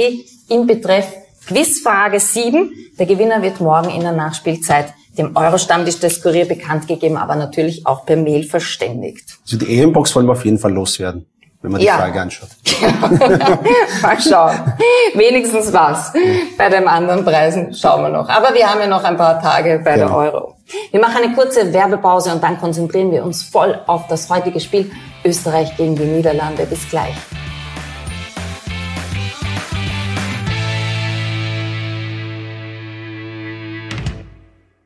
[0.50, 1.07] im Betreff
[1.46, 2.70] Quizfrage 7.
[2.98, 7.87] Der Gewinner wird morgen in der Nachspielzeit dem Euro-Stammtisch des Kurier bekannt gegeben, aber natürlich
[7.87, 9.38] auch per Mail verständigt.
[9.42, 11.26] Also die EM-Box wollen wir auf jeden Fall loswerden,
[11.62, 11.97] wenn man die Ja.
[11.99, 12.49] Frage anschaut.
[14.03, 14.73] Mal schauen.
[15.14, 16.12] Wenigstens was.
[16.57, 18.29] Bei den anderen Preisen schauen wir noch.
[18.29, 20.18] Aber wir haben ja noch ein paar Tage bei der Genau.
[20.18, 20.55] Euro.
[20.90, 24.90] Wir machen eine kurze Werbepause und dann konzentrieren wir uns voll auf das heutige Spiel
[25.25, 26.64] Österreich gegen die Niederlande.
[26.66, 27.14] Bis gleich.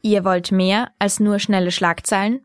[0.02, 2.44] Ihr wollt mehr als nur schnelle Schlagzeilen?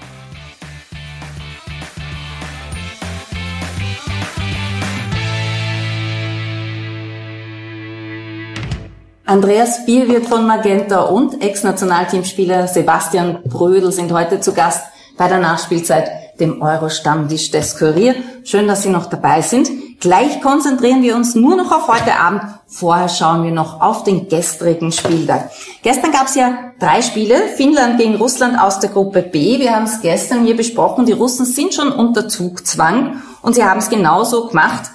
[9.25, 14.83] Andreas Bierwirt von Magenta und Ex-Nationalteamspieler Sebastian Brödel sind heute zu Gast
[15.15, 18.15] bei der Nachspielzeit, dem Euro-Stammtisch des Kurier.
[18.43, 19.69] Schön, dass Sie noch dabei sind.
[19.99, 22.41] Gleich konzentrieren wir uns nur noch auf heute Abend.
[22.65, 25.51] Vorher schauen wir noch auf den gestrigen Spieltag.
[25.83, 27.35] Gestern gab es ja drei Spiele.
[27.55, 29.59] Finnland gegen Russland aus der Gruppe B.
[29.59, 31.05] Wir haben es gestern hier besprochen.
[31.05, 34.89] Die Russen sind schon unter Zugzwang und sie haben es genauso gemacht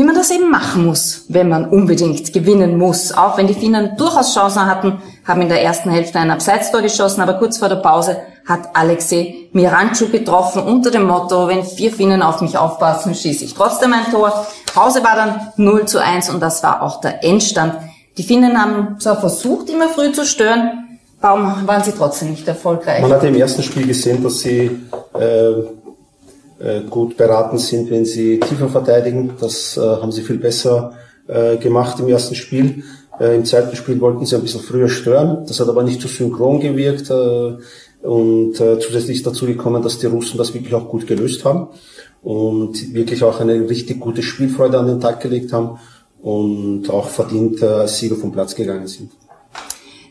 [0.00, 3.12] wie man das eben machen muss, wenn man unbedingt gewinnen muss.
[3.12, 7.20] Auch wenn die Finnen durchaus Chancen hatten, haben in der ersten Hälfte ein Abseitstor geschossen,
[7.20, 12.22] aber kurz vor der Pause hat Alexei Miranchuk getroffen unter dem Motto, wenn vier Finnen
[12.22, 14.46] auf mich aufpassen, schieße ich trotzdem ein Tor.
[14.72, 17.74] Pause war dann 0 zu 1 und das war auch der Endstand.
[18.16, 23.02] Die Finnen haben zwar versucht, immer früh zu stören, warum waren sie trotzdem nicht erfolgreich?
[23.02, 24.80] Man hat im ersten Spiel gesehen, dass sie
[25.12, 25.52] äh,
[26.88, 29.32] gut beraten sind, wenn sie tiefer verteidigen.
[29.40, 30.92] Das äh, haben sie viel besser
[31.26, 32.84] äh, gemacht im ersten Spiel.
[33.18, 35.44] Äh, Im zweiten Spiel wollten sie ein bisschen früher stören.
[35.46, 37.10] Das hat aber nicht so synchron gewirkt.
[37.10, 37.56] Äh,
[38.06, 41.68] und äh, zusätzlich ist dazu gekommen, dass die Russen das wirklich auch gut gelöst haben
[42.22, 45.78] und wirklich auch eine richtig gute Spielfreude an den Tag gelegt haben
[46.22, 49.10] und auch verdient äh, als Sieger vom Platz gegangen sind.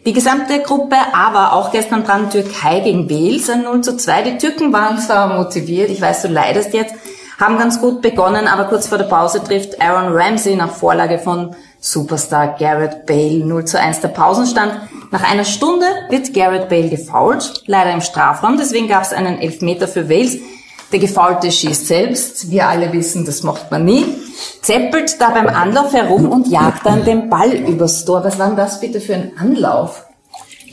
[0.10, 4.24] Die gesamte Gruppe A war auch gestern dran, Türkei gegen Wales, ein 0 zu 2.
[4.24, 6.96] Die Türken waren zwar motiviert, ich weiß, du leidest jetzt,
[7.40, 11.56] haben ganz gut begonnen, aber kurz vor der Pause trifft Aaron Ramsey nach Vorlage von
[11.80, 14.74] Superstar Garrett Bale 0 zu 1 der Pausenstand.
[15.12, 19.88] Nach einer Stunde wird Garrett Bale gefoult, leider im Strafraum, deswegen gab es einen Elfmeter
[19.88, 20.40] für Wales.
[20.92, 24.06] Der Gefaulte schießt selbst, wir alle wissen, das macht man nie,
[24.62, 28.24] zeppelt da beim Anlauf herum und jagt dann den Ball übers Tor.
[28.24, 30.06] Was war denn das bitte für ein Anlauf?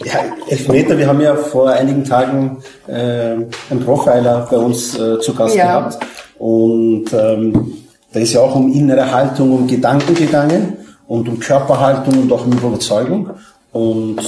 [0.05, 5.35] Ja, Elfmeter, wir haben ja vor einigen Tagen äh, einen Profiler bei uns äh, zu
[5.35, 5.81] Gast Ja.
[5.81, 5.99] gehabt.
[6.39, 7.73] Und ähm,
[8.13, 10.77] da ist ja auch um innere Haltung, um Gedanken gegangen
[11.07, 13.31] und um Körperhaltung und auch um Überzeugung.
[13.73, 14.21] Und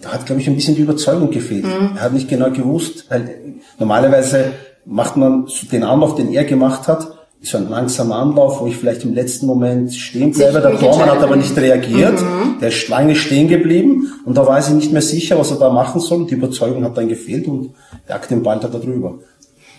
[0.00, 1.64] da hat, glaube ich, ein bisschen die Überzeugung gefehlt.
[1.96, 3.36] Er hat nicht genau gewusst, weil
[3.78, 4.52] normalerweise
[4.86, 7.08] macht man den Anlauf, den er gemacht hat,
[7.40, 10.60] ist so ein langsamer Anlauf, wo ich vielleicht im letzten Moment stehen bleibe.
[10.60, 12.18] Der Tormann hat aber nicht reagiert.
[12.60, 15.70] Der ist lange stehen geblieben und da war sich nicht mehr sicher, was er da
[15.70, 16.26] machen soll.
[16.26, 17.74] Die Überzeugung hat dann gefehlt und
[18.08, 19.18] jagt den Ball da drüber.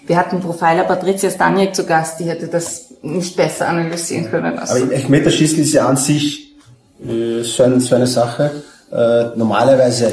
[0.05, 4.59] Wir hatten Profiler Patricia Staniek zu Gast, die hätte das nicht besser analysieren können.
[4.59, 6.55] Aber im Elfmeterschießen ist ja an sich
[7.03, 8.51] äh, so, ein, so eine Sache.
[8.91, 10.11] Äh, normalerweise,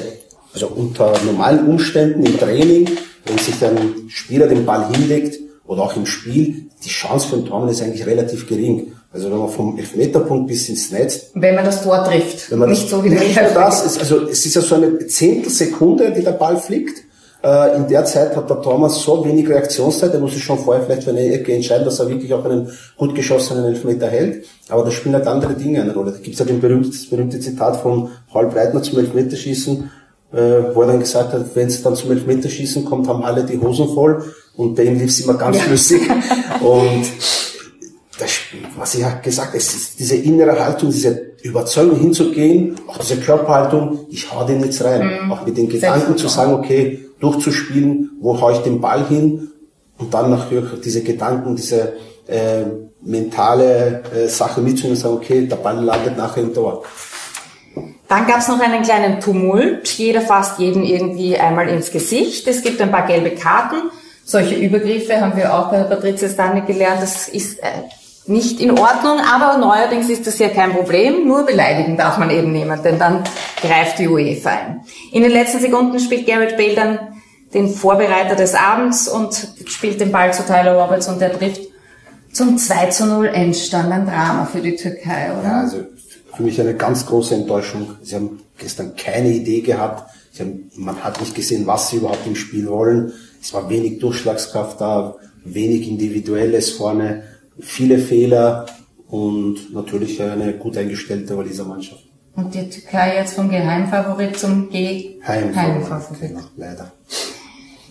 [0.54, 2.88] also unter normalen Umständen im Training,
[3.24, 7.46] wenn sich ein Spieler den Ball hinlegt oder auch im Spiel, die Chance für den
[7.46, 8.92] Tormann ist eigentlich relativ gering.
[9.12, 12.70] Also wenn man vom Elfmeterpunkt bis ins Netz Wenn man das Tor trifft, Wenn man
[12.70, 16.12] nicht so wie der nicht nur das, ist, also es ist ja so eine Zehntelsekunde,
[16.12, 17.02] die der Ball fliegt.
[17.44, 20.84] Äh, in der Zeit hat der Thomas so wenig Reaktionszeit, er muss sich schon vorher
[20.84, 24.46] vielleicht für eine Ecke entscheiden, dass er wirklich auch einen gut geschossenen Elfmeter hält.
[24.68, 26.12] Aber da spielen halt andere Dinge eine Rolle.
[26.12, 29.90] Da gibt es ja den berühmte, das berühmte Zitat von Paul Breitner zum Elfmeterschießen,
[30.32, 33.60] äh, wo er dann gesagt hat, wenn es dann zum Elfmeterschießen kommt, haben alle die
[33.60, 34.24] Hosen voll
[34.56, 35.62] und bei ihm lief es immer ganz ja.
[35.64, 36.02] flüssig.
[36.60, 37.06] Und
[38.18, 38.30] das,
[38.76, 44.06] was ich ja gesagt es ist diese innere Haltung, diese Überzeugung hinzugehen, auch diese Körperhaltung,
[44.10, 45.24] ich hau den jetzt rein.
[45.24, 45.32] Mhm.
[45.32, 49.50] Auch mit den Gedanken zu sagen, okay, durchzuspielen, wo hau ich den Ball hin
[49.98, 51.94] und dann natürlich diese Gedanken, diese
[52.26, 52.64] äh,
[53.00, 56.84] mentale äh, Sache mitzunehmen und sagen, okay, der Ball landet nachher im Tor.
[58.12, 59.88] Dann gab es noch einen kleinen Tumult.
[59.88, 62.46] Jeder fasst jeden irgendwie einmal ins Gesicht.
[62.46, 63.90] Es gibt ein paar gelbe Karten.
[64.22, 67.00] Solche Übergriffe haben wir auch bei Patricia Stanek gelernt.
[67.00, 67.68] Das ist äh,
[68.26, 71.26] nicht in Ordnung, aber neuerdings ist das ja kein Problem.
[71.26, 73.24] Nur beleidigen darf man eben niemand, denn dann
[73.62, 74.80] greift die UEFA ein.
[75.10, 76.98] In den letzten Sekunden spielt Garrett Bale dann
[77.54, 81.62] den Vorbereiter des Abends und spielt den Ball zu Tyler Roberts und der trifft
[82.30, 83.90] zum 2 zu 0 Endstand.
[83.90, 85.48] Ein Drama für die Türkei, oder?
[85.48, 85.78] Ja, also
[86.36, 87.96] für mich eine ganz große Enttäuschung.
[88.02, 90.10] Sie haben gestern keine Idee gehabt.
[90.38, 93.12] Haben, man hat nicht gesehen, was sie überhaupt im Spiel wollen.
[93.40, 97.24] Es war wenig Durchschlagskraft da, wenig Individuelles vorne,
[97.60, 98.66] viele Fehler
[99.08, 102.04] und natürlich eine gut eingestellte Waliser Mannschaft.
[102.34, 105.56] Und die Türkei jetzt vom Geheimfavorit zum Ge Heimfavorit.
[105.56, 106.20] Heimfavorit.
[106.20, 106.92] Genau, leider.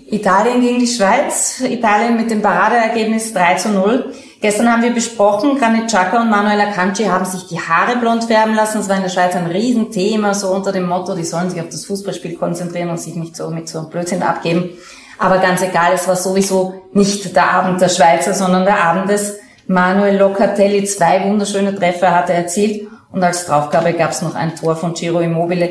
[0.10, 1.62] Italien gegen die Schweiz.
[1.62, 4.13] Italien mit dem Paradeergebnis 3 zu 0.
[4.41, 8.56] Gestern haben wir besprochen, Granit Xhaka und Manuel Akanji haben sich die Haare blond färben
[8.56, 8.80] lassen.
[8.80, 11.69] Das war in der Schweiz ein Riesenthema, so unter dem Motto, die sollen sich auf
[11.69, 14.71] das Fußballspiel konzentrieren und sich nicht so mit so Blödsinn abgeben.
[15.19, 19.38] Aber ganz egal, es war sowieso nicht der Abend der Schweizer, sondern der Abend des
[19.67, 20.86] Manuel Locatelli.
[20.86, 24.95] Zwei wunderschöne Treffer hat er erzielt und als Draufgabe gab es noch ein Tor von
[24.95, 25.69] Ciro Immobile.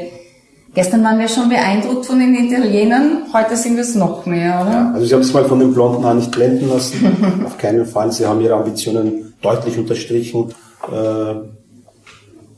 [0.73, 4.71] Gestern waren wir schon beeindruckt von den Italienern, heute sind wir es noch mehr, oder?
[4.71, 7.43] Ja, also Sie haben es mal von den Blonden Haaren nicht blenden lassen.
[7.47, 8.13] Auf keinen Fall.
[8.13, 10.55] Sie haben ihre Ambitionen deutlich unterstrichen.
[10.87, 11.35] Äh,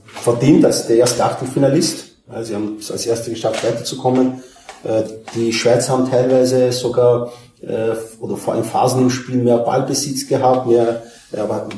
[0.04, 2.10] verdient als der erste Achtelfinalist.
[2.28, 4.42] Also Sie haben es als Erste geschafft, weiterzukommen.
[4.84, 10.28] Äh, die Schweizer haben teilweise sogar äh, oder vor allem Phasen im Spiel mehr Ballbesitz
[10.28, 11.02] gehabt, mehr,
[11.34, 11.68] aber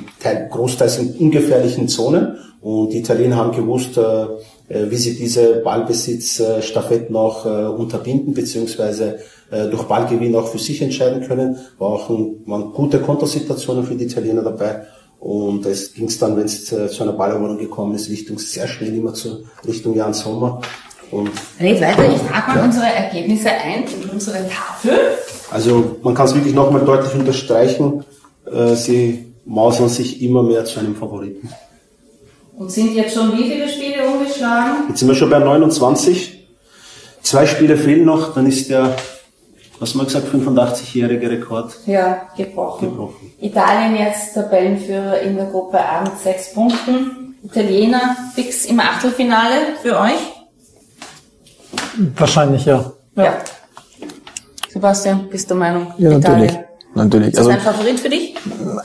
[0.51, 2.39] großteils in ungefährlichen Zonen.
[2.61, 4.27] Und die Italiener haben gewusst, äh, äh,
[4.69, 9.19] wie sie diese Ballbesitz-Staffetten auch äh, unterbinden, beziehungsweise
[9.51, 11.59] äh, durch Ballgewinn auch für sich entscheiden können.
[11.79, 14.87] War auch ein, waren gute Kontersituationen für die Italiener dabei.
[15.21, 18.95] Und es ging es dann, wenn es zu einer Balleroberung gekommen ist, Richtung sehr schnell
[18.95, 20.61] immer zur Richtung Jan Sommer.
[21.11, 22.65] Und Red weiter, ich trage mal ja.
[22.65, 24.93] unsere Ergebnisse ein in unsere Tafel.
[25.51, 28.05] Also man kann es wirklich nochmal deutlich unterstreichen.
[28.75, 31.49] Sie mausern sich immer mehr zu einem Favoriten.
[32.57, 34.89] Und sind jetzt schon wie viele Spiele umgeschlagen?
[34.89, 36.47] Jetzt sind wir schon bei 29.
[37.23, 38.95] Zwei Spiele fehlen noch, dann ist der,
[39.81, 41.75] was haben wir gesagt, 85-jährige Rekord.
[41.87, 42.91] Ja, gebrochen.
[42.91, 43.33] gebrochen.
[43.41, 47.37] Italien jetzt Tabellenführer in der Gruppe A mit sechs Punkten.
[47.43, 50.35] Italiener fix im Achtelfinale für euch?
[52.17, 52.93] Wahrscheinlich ja.
[53.17, 53.25] Ja.
[53.25, 53.39] ja.
[54.69, 55.93] Sebastian, bist du Meinung?
[55.99, 56.47] Ja, Italien.
[56.47, 56.74] natürlich.
[56.95, 57.29] Natürlich.
[57.29, 58.35] Ist das also, ein Favorit für dich?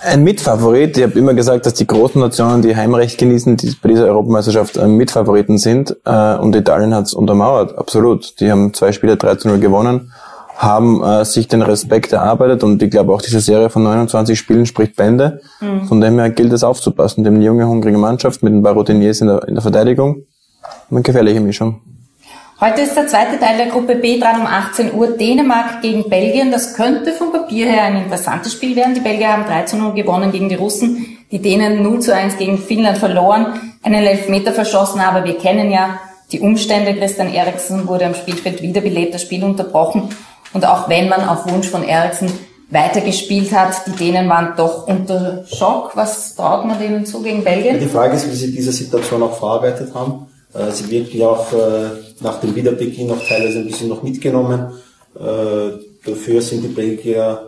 [0.01, 0.97] Ein Mitfavorit.
[0.97, 4.77] Ich habe immer gesagt, dass die großen Nationen, die Heimrecht genießen, die bei dieser Europameisterschaft
[4.77, 5.95] äh, Mitfavoriten sind.
[6.05, 8.39] Äh, und Italien hat es untermauert, absolut.
[8.39, 10.11] Die haben zwei Spiele 3 zu 0 gewonnen,
[10.57, 14.65] haben äh, sich den Respekt erarbeitet und ich glaube auch diese Serie von 29 Spielen
[14.65, 15.41] spricht Bände.
[15.61, 15.85] Mhm.
[15.85, 17.25] Von dem her gilt es aufzupassen.
[17.25, 20.23] Eine junge, hungrige Mannschaft mit ein paar Routiniers in der, in der Verteidigung.
[20.89, 21.81] Eine gefährliche Mischung.
[22.61, 25.15] Heute ist der zweite Teil der Gruppe B dran um 18 Uhr.
[25.15, 26.51] Dänemark gegen Belgien.
[26.51, 28.93] Das könnte vom Papier her ein interessantes Spiel werden.
[28.95, 31.17] Die Belgier haben 3 zu 0 gewonnen gegen die Russen.
[31.31, 33.61] Die Dänen 0 zu 1 gegen Finnland verloren.
[33.81, 36.01] Einen Elfmeter verschossen, aber wir kennen ja
[36.33, 36.95] die Umstände.
[36.95, 40.09] Christian Eriksen wurde am Spielfeld wiederbelebt, das Spiel unterbrochen.
[40.51, 42.29] Und auch wenn man auf Wunsch von Eriksen
[42.71, 45.91] weitergespielt hat, die Dänen waren doch unter Schock.
[45.95, 47.79] Was traut man denen zu gegen Belgien?
[47.79, 50.27] Die Frage ist, wie sie diese Situation auch verarbeitet haben.
[50.53, 51.89] Äh, sie wirken auch äh,
[52.21, 54.73] nach dem Wiederbeginn noch teilweise ein bisschen noch mitgenommen.
[55.15, 55.71] Äh,
[56.05, 57.45] dafür sind die Belgier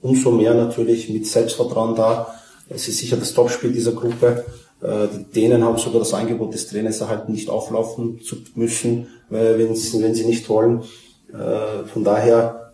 [0.00, 2.34] umso mehr natürlich mit Selbstvertrauen da.
[2.68, 4.44] Es ist sicher das Topspiel dieser Gruppe.
[4.80, 10.00] Die Dänen haben sogar das Angebot des Trainers erhalten, nicht auflaufen zu müssen, wenn sie,
[10.00, 10.84] wenn sie nicht wollen.
[11.92, 12.72] Von daher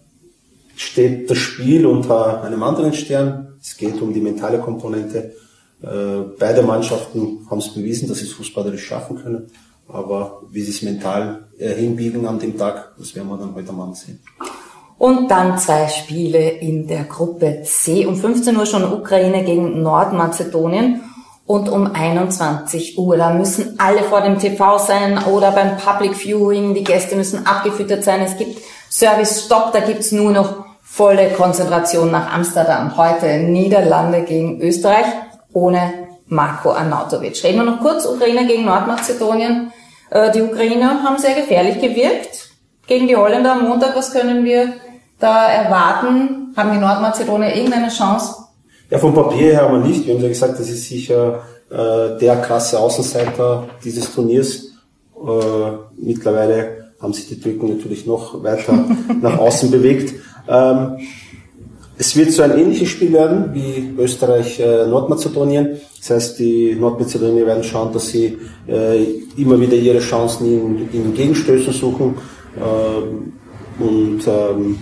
[0.76, 3.54] steht das Spiel unter einem anderen Stern.
[3.60, 5.32] Es geht um die mentale Komponente.
[5.84, 9.50] Äh, beide Mannschaften haben es bewiesen, dass sie es fußballerisch schaffen können.
[9.86, 13.70] Aber wie sie es mental äh, hinbiegen an dem Tag, das werden wir dann heute
[13.70, 14.20] Abend sehen.
[14.96, 18.06] Und dann zwei Spiele in der Gruppe C.
[18.06, 21.02] Um 15 Uhr schon Ukraine gegen Nordmazedonien
[21.46, 23.18] und um 21 Uhr.
[23.18, 26.74] Da müssen alle vor dem TV sein oder beim Public Viewing.
[26.74, 28.22] Die Gäste müssen abgefüttert sein.
[28.22, 32.96] Es gibt Service Stopp, da gibt's nur noch volle Konzentration nach Amsterdam.
[32.96, 35.06] Heute Niederlande gegen Österreich
[35.54, 37.42] ohne Marco Arnautovic.
[37.42, 39.72] Reden wir noch kurz, Ukraine gegen Nordmazedonien.
[40.10, 42.50] Äh, die Ukrainer haben sehr gefährlich gewirkt
[42.86, 43.96] gegen die Holländer am Montag.
[43.96, 44.74] Was können wir
[45.18, 46.52] da erwarten?
[46.56, 48.34] Haben die Nordmazedonier irgendeine Chance?
[48.90, 50.06] Ja, vom Papier her aber nicht.
[50.06, 54.72] Wir haben ja gesagt, das ist sicher äh, der krasse Außenseiter dieses Turniers.
[55.16, 58.84] Äh, mittlerweile haben sich die Türken natürlich noch weiter
[59.20, 60.14] nach außen bewegt.
[60.48, 60.98] Ähm,
[61.96, 65.66] es wird so ein ähnliches Spiel werden wie Österreich-Nordmazedonien.
[65.66, 68.36] Äh, das heißt, die Nordmazedonier werden schauen, dass sie
[68.66, 69.04] äh,
[69.36, 72.16] immer wieder ihre Chancen in, in Gegenstößen suchen.
[72.56, 73.32] Ähm,
[73.78, 74.78] und ähm,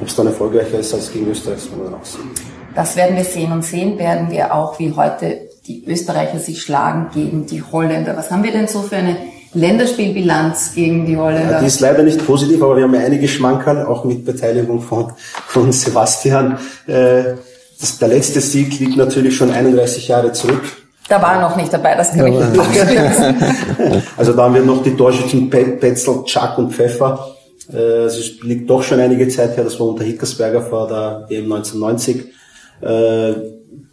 [0.00, 2.30] ob es dann erfolgreicher ist als gegen Österreich, das werden wir auch sehen.
[2.74, 7.10] Das werden wir sehen und sehen werden wir auch, wie heute die Österreicher sich schlagen
[7.14, 8.16] gegen die Holländer.
[8.16, 9.16] Was haben wir denn so für eine
[9.54, 11.52] Länderspielbilanz gegen die Holländer?
[11.52, 15.12] Ja, die ist leider nicht positiv, aber wir haben einige Schmankerl, auch mit Beteiligung von,
[15.46, 16.58] von Sebastian.
[16.86, 17.34] Äh,
[17.80, 20.62] das, der letzte Sieg liegt natürlich schon 31 Jahre zurück.
[21.08, 24.62] Da war er noch nicht dabei, das kann ja, ich nicht Also da haben wir
[24.62, 27.34] noch die Torschützen Petzel, Chuck und Pfeffer.
[27.72, 31.52] Äh, es liegt doch schon einige Zeit her, das war unter Hickersberger vor der EM
[31.52, 32.32] 1990.
[32.80, 33.34] Äh,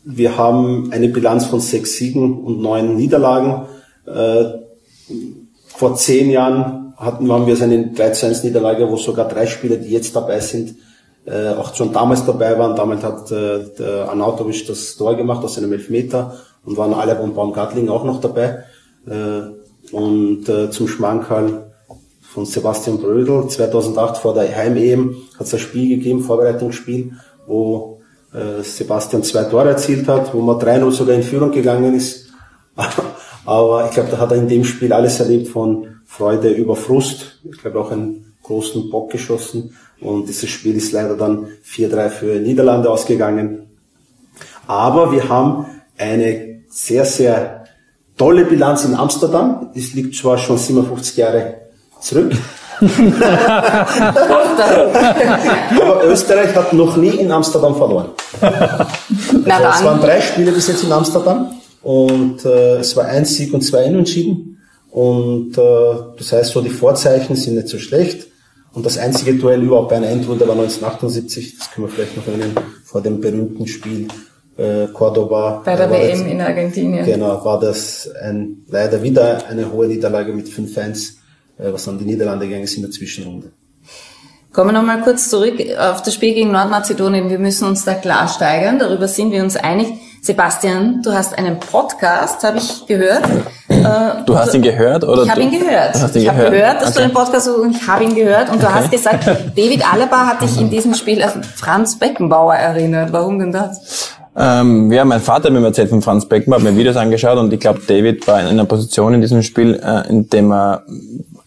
[0.04, 3.68] wir haben eine Bilanz von sechs Siegen und neun Niederlagen.
[4.08, 4.46] Äh,
[5.82, 9.48] vor zehn Jahren hatten, haben wir so eine 3 zu 1 Niederlage, wo sogar drei
[9.48, 10.76] Spieler, die jetzt dabei sind,
[11.26, 12.76] äh, auch schon damals dabei waren.
[12.76, 17.34] Damals hat äh, der Anautovic das Tor gemacht aus einem Elfmeter und waren alle und
[17.34, 18.64] Baumgartling auch noch dabei.
[19.08, 19.42] Äh,
[19.92, 21.72] und äh, zum Schmankerl
[22.22, 27.14] von Sebastian Brödel 2008 vor der Heim-EM hat es ein Spiel gegeben, Vorbereitungsspiel,
[27.48, 28.02] wo
[28.36, 32.28] äh, Sebastian zwei Tore erzielt hat, wo man 3-0 sogar in Führung gegangen ist.
[33.46, 37.40] Aber ich glaube, da hat er in dem Spiel alles erlebt von Freude über Frust.
[37.44, 39.76] Ich glaube auch einen großen Bock geschossen.
[40.00, 43.68] Und dieses Spiel ist leider dann 4-3 für Niederlande ausgegangen.
[44.68, 45.66] Aber wir haben
[45.98, 47.66] eine sehr, sehr
[48.18, 49.70] tolle Bilanz in Amsterdam.
[49.76, 51.56] Es liegt zwar schon 57 Jahre
[52.00, 52.34] zurück.
[55.82, 58.10] Aber Österreich hat noch nie in Amsterdam verloren.
[58.42, 61.52] Also es waren drei Spiele bis jetzt in Amsterdam.
[61.84, 64.60] Und äh, es war ein Sieg und zwei Unentschieden.
[64.92, 68.28] Und äh, das heißt, so die Vorzeichen sind nicht so schlecht.
[68.74, 71.58] Und das einzige Duell überhaupt bei einer Endrunde war 1978.
[71.58, 72.52] Das können wir vielleicht noch erinnern,
[72.86, 74.08] vor dem berühmten Spiel
[74.58, 75.62] äh, Cordoba.
[75.66, 77.06] Bei der WM jetzt, in Argentinien.
[77.06, 81.14] Genau, war das ein, leider wieder eine hohe Niederlage mit 5-1,
[81.58, 83.52] äh, was an die Niederlande gegangen ist in der Zwischenrunde.
[84.54, 87.30] Kommen wir nochmal kurz zurück auf das Spiel gegen Nordmazedonien.
[87.30, 88.80] Wir müssen uns da klar steigern.
[88.80, 89.88] Darüber sind wir uns einig.
[90.24, 93.26] Sebastian, du hast einen Podcast, habe ich gehört.
[93.70, 95.24] Äh, du hast ihn gehört oder?
[95.24, 95.96] Ich habe ihn gehört.
[95.96, 96.98] Hast ihn ich habe gehört, dass okay.
[96.98, 98.76] du einen Podcast hast und ich habe ihn gehört und du okay.
[98.76, 103.12] hast gesagt, David Alaba hat dich in diesem Spiel an Franz Beckenbauer erinnert.
[103.12, 104.12] Warum denn das?
[104.38, 107.52] Ähm, ja, mein Vater hat mir erzählt von Franz Beckenbauer, hat mir Videos angeschaut und
[107.52, 110.84] ich glaube, David war in einer Position in diesem Spiel, äh, in dem er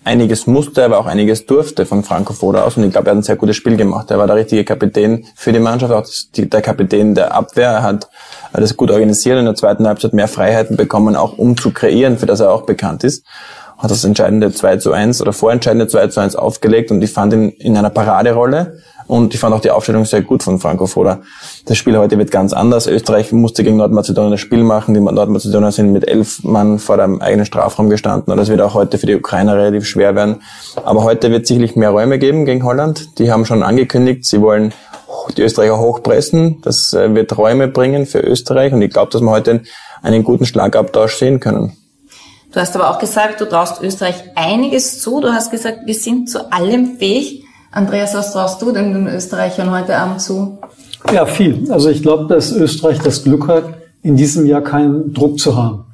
[0.05, 2.77] einiges musste, aber auch einiges durfte von Franco Foda aus.
[2.77, 4.11] Und ich glaube, er hat ein sehr gutes Spiel gemacht.
[4.11, 7.71] Er war der richtige Kapitän für die Mannschaft, auch der Kapitän der Abwehr.
[7.71, 8.09] Er hat
[8.53, 12.27] das gut organisiert in der zweiten Halbzeit mehr Freiheiten bekommen, auch um zu kreieren, für
[12.27, 13.25] das er auch bekannt ist.
[13.79, 17.33] Hat das entscheidende 2 zu 1 oder vorentscheidende 2 zu 1 aufgelegt und ich fand
[17.33, 21.21] ihn in einer Paraderolle und ich fand auch die Aufstellung sehr gut von Franco Foda.
[21.67, 22.87] Das Spiel heute wird ganz anders.
[22.87, 24.95] Österreich musste gegen Nordmazedonien das Spiel machen.
[24.95, 28.33] Die Nordmazedonier sind mit elf Mann vor dem eigenen Strafraum gestanden.
[28.33, 30.43] Und das wird auch heute für die Ukrainer relativ schwer werden.
[30.85, 33.19] Aber heute wird sicherlich mehr Räume geben gegen Holland.
[33.19, 34.73] Die haben schon angekündigt, sie wollen
[35.37, 36.61] die Österreicher hochpressen.
[36.63, 38.73] Das äh, wird Räume bringen für Österreich.
[38.73, 39.63] Und ich glaube, dass wir heute
[40.03, 41.77] einen guten Schlagabtausch sehen können.
[42.53, 45.21] Du hast aber auch gesagt, du traust Österreich einiges zu.
[45.21, 47.44] Du hast gesagt, wir sind zu allem fähig.
[47.75, 50.59] Andreas, was traust du denn den Österreichern heute Abend zu?
[51.13, 51.69] Ja, viel.
[51.73, 53.65] Also ich glaube, dass Österreich das Glück hat,
[54.03, 55.85] in diesem Jahr keinen Druck zu haben.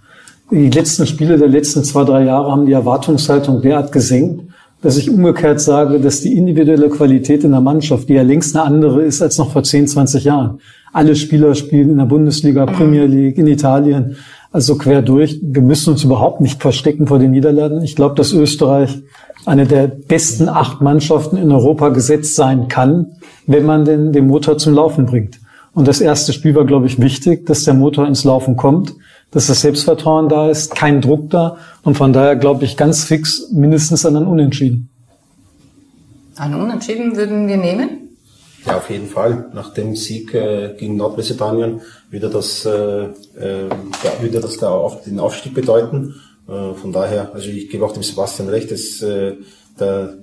[0.51, 4.43] Die letzten Spiele der letzten zwei, drei Jahre haben die Erwartungshaltung derart gesenkt,
[4.83, 8.67] dass ich umgekehrt sage, dass die individuelle Qualität in der Mannschaft, die ja längst eine
[8.67, 10.61] andere ist als noch vor 10, 20 Jahren.
[10.93, 14.17] Alle Spieler spielen in der Bundesliga, Premier League, in Italien,
[14.53, 15.39] also quer durch.
[15.43, 17.83] Wir müssen uns überhaupt nicht verstecken vor den Niederlanden.
[17.83, 19.03] Ich glaube, dass Österreich
[19.47, 23.13] eine der besten acht Mannschaften in Europa gesetzt sein kann,
[23.47, 25.41] wenn man den, den Motor zum Laufen bringt.
[25.73, 28.95] Und das erste Spiel war, glaube ich, wichtig, dass der Motor ins Laufen kommt,
[29.31, 31.57] dass das Selbstvertrauen da ist, kein Druck da.
[31.83, 34.89] Und von daher glaube ich ganz fix mindestens an einen Unentschieden.
[36.37, 38.01] Einen Unentschieden würden wir nehmen?
[38.67, 39.51] Ja, auf jeden Fall.
[39.55, 41.81] Nach dem Sieg äh, gegen Nordmazedonien
[42.11, 46.15] würde das, äh, äh, ja, würde das da auf, den Aufstieg bedeuten.
[46.51, 49.37] Äh, von daher, also ich gebe auch dem Sebastian recht, dass äh,
[49.79, 50.19] der,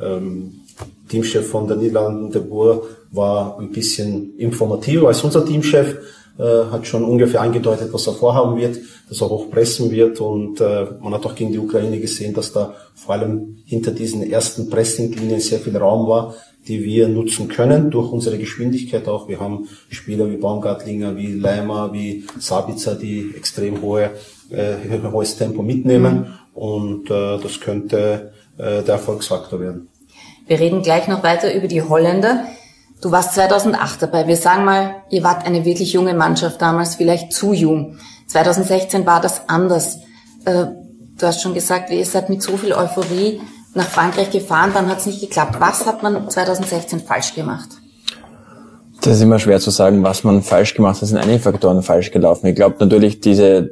[0.00, 0.60] ähm,
[1.08, 5.96] Teamchef von der Niederlanden, de Boer, war ein bisschen informativer als unser Teamchef,
[6.38, 8.78] äh, hat schon ungefähr angedeutet, was er vorhaben wird,
[9.08, 12.74] dass er hochpressen wird und äh, man hat auch gegen die Ukraine gesehen, dass da
[12.94, 16.34] vor allem hinter diesen ersten Pressinglinien sehr viel Raum war,
[16.70, 19.28] die wir nutzen können durch unsere Geschwindigkeit auch.
[19.28, 24.12] Wir haben Spieler wie Baumgartlinger, wie Leimer, wie Sabitzer, die extrem hohe,
[24.50, 24.76] äh,
[25.12, 29.88] hohes Tempo mitnehmen und äh, das könnte äh, der Erfolgsfaktor werden.
[30.46, 32.44] Wir reden gleich noch weiter über die Holländer.
[33.02, 34.28] Du warst 2008 dabei.
[34.28, 37.98] Wir sagen mal, ihr wart eine wirklich junge Mannschaft damals, vielleicht zu jung.
[38.28, 39.98] 2016 war das anders.
[40.44, 40.66] Äh,
[41.18, 43.40] du hast schon gesagt, ihr seid mit so viel Euphorie
[43.74, 45.56] nach Frankreich gefahren, dann hat es nicht geklappt.
[45.58, 47.68] Was hat man 2016 falsch gemacht?
[49.00, 51.04] Das ist immer schwer zu sagen, was man falsch gemacht hat.
[51.04, 52.46] Es sind einige Faktoren falsch gelaufen.
[52.48, 53.70] Ich glaube natürlich, diese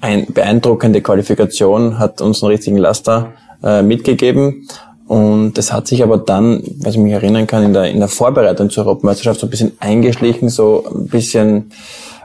[0.00, 4.66] äh, beeindruckende Qualifikation hat uns einen richtigen Laster äh, mitgegeben.
[5.06, 8.08] Und das hat sich aber dann, was ich mich erinnern kann, in der, in der
[8.08, 11.70] Vorbereitung zur Europameisterschaft so ein bisschen eingeschlichen, so ein bisschen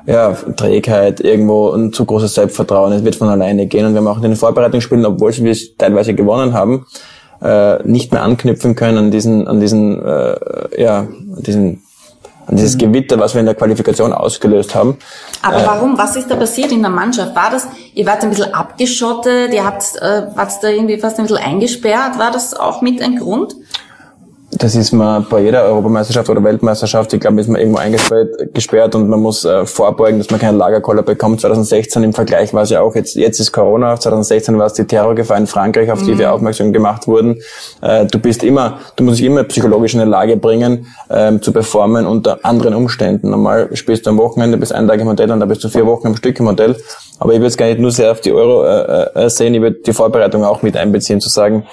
[0.06, 3.86] ja, Trägheit, irgendwo ein zu großes Selbstvertrauen, es wird von alleine gehen.
[3.86, 6.86] Und wir haben auch in den Vorbereitungsspielen, obwohl wir es teilweise gewonnen haben,
[7.42, 11.82] äh, nicht mehr anknüpfen können an diesen, an diesen, äh, ja, an diesen
[12.46, 14.98] an dieses Gewitter, was wir in der Qualifikation ausgelöst haben.
[15.42, 15.98] Aber äh, warum?
[15.98, 17.36] Was ist da passiert in der Mannschaft?
[17.36, 21.26] War das, ihr wart ein bisschen abgeschottet, ihr habt, äh, wart da irgendwie fast ein
[21.26, 22.20] bisschen eingesperrt?
[22.20, 23.56] War das auch mit ein Grund?
[24.58, 28.96] Das ist man bei jeder Europameisterschaft oder Weltmeisterschaft, ich glaube, ist man irgendwo eingesperrt gesperrt
[28.96, 31.42] und man muss äh, vorbeugen, dass man keinen Lagerkoller bekommt.
[31.42, 34.86] 2016 im Vergleich war es ja auch, jetzt, jetzt ist Corona, 2016 war es die
[34.86, 36.20] Terrorgefahr in Frankreich, auf die mhm.
[36.20, 37.40] wir aufmerksam gemacht wurden.
[37.82, 41.52] Äh, du bist immer, du musst dich immer psychologisch in eine Lage bringen, ähm, zu
[41.52, 43.30] performen unter anderen Umständen.
[43.30, 45.86] Normal spielst du am Wochenende bis einen Tag im Hotel und dann bist du vier
[45.86, 46.76] Wochen am Stück im Hotel.
[47.20, 49.62] Aber ich würde es gar nicht nur sehr auf die Euro äh, äh, sehen, ich
[49.62, 51.66] würde die Vorbereitung auch mit einbeziehen, zu sagen,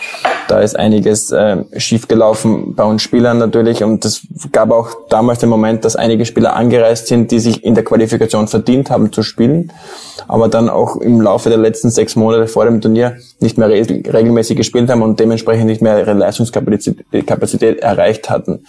[0.49, 4.23] da ist einiges äh, schiefgelaufen bei uns Spielern natürlich und es
[4.53, 8.49] gab auch damals den Moment, dass einige Spieler angereist sind, die sich in der Qualifikation
[8.49, 9.73] verdient haben zu spielen,
[10.29, 13.81] aber dann auch im Laufe der letzten sechs Monate vor dem Turnier nicht mehr re
[13.81, 18.65] regelmäßig gespielt haben und dementsprechend nicht mehr ihre Leistungskapazität erreicht hatten.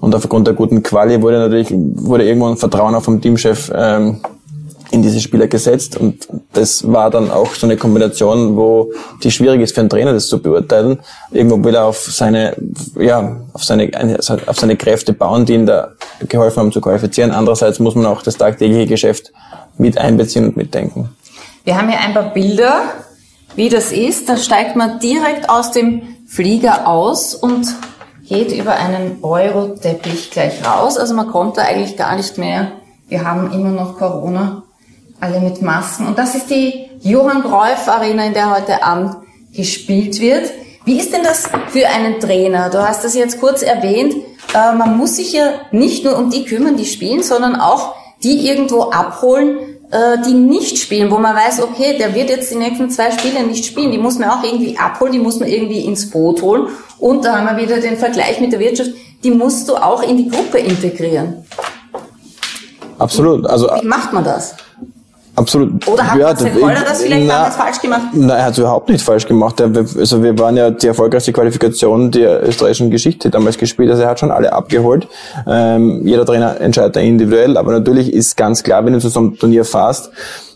[0.00, 4.20] Und aufgrund der guten Quali wurde natürlich wurde irgendwo ein Vertrauen auch vom Teamchef ähm,
[4.92, 9.62] in diese Spieler gesetzt und das war dann auch so eine Kombination, wo die schwierig
[9.62, 10.98] ist für einen Trainer, das zu beurteilen.
[11.30, 12.54] Irgendwo will er auf seine,
[13.00, 13.90] ja, auf seine,
[14.46, 15.92] auf seine Kräfte bauen, die ihm da
[16.28, 17.30] geholfen haben zu qualifizieren.
[17.30, 19.32] Andererseits muss man auch das tagtägliche Geschäft
[19.78, 21.08] mit einbeziehen und mitdenken.
[21.64, 22.82] Wir haben hier ein paar Bilder,
[23.56, 24.28] wie das ist.
[24.28, 27.66] Da steigt man direkt aus dem Flieger aus und
[28.28, 30.98] geht über einen Euro-Teppich gleich raus.
[30.98, 32.72] Also man kommt da eigentlich gar nicht mehr.
[33.08, 34.64] Wir haben immer noch Corona
[35.22, 36.08] alle mit Masken.
[36.08, 39.16] Und das ist die Johann Cruyff Arena, in der heute Abend
[39.54, 40.50] gespielt wird.
[40.84, 42.70] Wie ist denn das für einen Trainer?
[42.70, 44.14] Du hast das jetzt kurz erwähnt.
[44.52, 47.94] Äh, man muss sich ja nicht nur um die kümmern, die spielen, sondern auch
[48.24, 49.58] die irgendwo abholen,
[49.92, 53.44] äh, die nicht spielen, wo man weiß, okay, der wird jetzt die nächsten zwei Spiele
[53.44, 53.92] nicht spielen.
[53.92, 56.66] Die muss man auch irgendwie abholen, die muss man irgendwie ins Boot holen.
[56.98, 58.90] Und da haben wir wieder den Vergleich mit der Wirtschaft.
[59.22, 61.44] Die musst du auch in die Gruppe integrieren.
[62.98, 63.46] Absolut.
[63.46, 64.56] Also wie macht man das?
[65.34, 65.88] Absolut.
[65.88, 68.02] Oder hat ja, Koller das vielleicht na, damals falsch gemacht?
[68.12, 69.60] Nein, er hat es überhaupt nicht falsch gemacht.
[69.62, 73.90] Also wir waren ja die erfolgreichste Qualifikation der österreichischen Geschichte damals gespielt.
[73.90, 75.08] Also er hat schon alle abgeholt.
[75.46, 77.56] Ähm, jeder Trainer entscheidet da individuell.
[77.56, 80.10] Aber natürlich ist ganz klar, wenn du zu so einem Turnier fährst,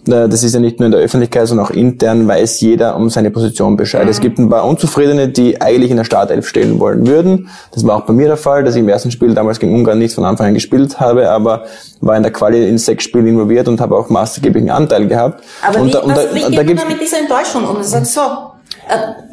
[0.07, 3.31] das ist ja nicht nur in der Öffentlichkeit, sondern auch intern weiß jeder um seine
[3.31, 4.05] Position Bescheid.
[4.05, 4.11] Mhm.
[4.11, 7.49] Es gibt ein paar Unzufriedene, die eigentlich in der Startelf stehen wollen würden.
[7.73, 9.99] Das war auch bei mir der Fall, dass ich im ersten Spiel damals gegen Ungarn
[9.99, 11.65] nicht von Anfang an gespielt habe, aber
[12.01, 15.43] war in der Quali in sechs Spielen involviert und habe auch maßgebligen Anteil gehabt.
[15.67, 17.67] Aber und wie, da, und was, da, wie und geht da man mit dieser Enttäuschung
[17.67, 17.77] um?
[17.77, 19.26] Du sagst so, äh,